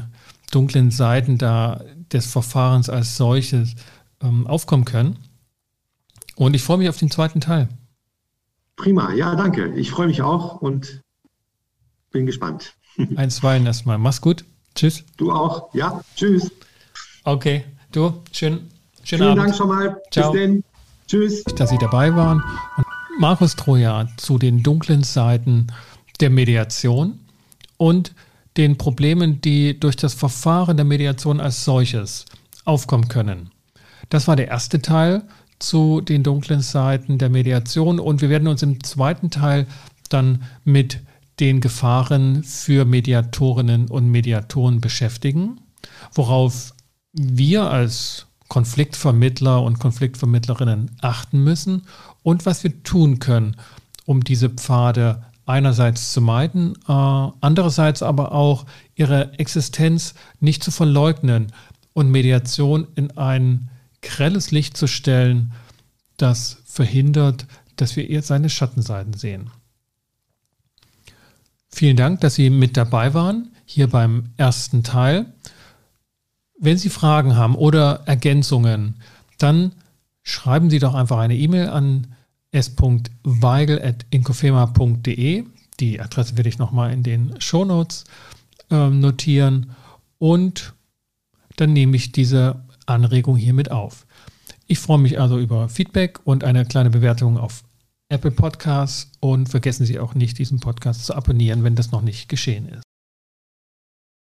[0.52, 1.84] dunklen Seiten da
[2.14, 3.76] des Verfahrens als solches
[4.22, 5.18] ähm, aufkommen können.
[6.40, 7.68] Und ich freue mich auf den zweiten Teil.
[8.78, 9.74] Prima, ja, danke.
[9.76, 11.02] Ich freue mich auch und
[12.12, 12.76] bin gespannt.
[13.18, 13.98] Eins, zwei erstmal.
[13.98, 14.46] Mach's gut.
[14.74, 15.04] Tschüss.
[15.18, 15.74] Du auch.
[15.74, 16.50] Ja, tschüss.
[17.26, 18.70] Okay, du, schön, schönen
[19.04, 19.44] Vielen Abend.
[19.44, 20.02] Dank schon mal.
[20.12, 20.32] Ciao.
[20.32, 20.64] Bis denn.
[21.08, 21.44] Tschüss.
[21.44, 22.42] Dass Sie dabei waren.
[22.78, 22.86] Und
[23.20, 25.68] Markus Troja zu den dunklen Seiten
[26.22, 27.20] der Mediation
[27.76, 28.16] und
[28.56, 32.24] den Problemen, die durch das Verfahren der Mediation als solches
[32.64, 33.52] aufkommen können.
[34.08, 35.24] Das war der erste Teil
[35.60, 38.00] zu den dunklen Seiten der Mediation.
[38.00, 39.68] Und wir werden uns im zweiten Teil
[40.10, 41.02] dann mit
[41.40, 45.60] den Gefahren für Mediatorinnen und Mediatoren beschäftigen,
[46.14, 46.74] worauf
[47.14, 51.84] wir als Konfliktvermittler und Konfliktvermittlerinnen achten müssen
[52.24, 53.56] und was wir tun können,
[54.06, 56.92] um diese Pfade einerseits zu meiden, äh,
[57.42, 61.52] andererseits aber auch ihre Existenz nicht zu verleugnen
[61.94, 63.70] und Mediation in ein
[64.02, 65.52] grelles Licht zu stellen,
[66.18, 69.50] das verhindert, dass wir eher seine Schattenseiten sehen.
[71.72, 75.28] Vielen Dank, dass Sie mit dabei waren, hier beim ersten Teil.
[76.60, 78.96] Wenn Sie Fragen haben oder Ergänzungen,
[79.38, 79.74] dann
[80.24, 82.08] schreiben Sie doch einfach eine E-Mail an
[82.52, 85.46] s.weigel.inkofema.de.
[85.80, 88.04] Die Adresse werde ich nochmal in den Shownotes
[88.70, 89.72] äh, notieren
[90.18, 90.74] und
[91.56, 94.06] dann nehme ich diese Anregung hiermit auf.
[94.68, 97.64] Ich freue mich also über Feedback und eine kleine Bewertung auf
[98.10, 102.28] Apple Podcasts und vergessen Sie auch nicht, diesen Podcast zu abonnieren, wenn das noch nicht
[102.28, 102.84] geschehen ist.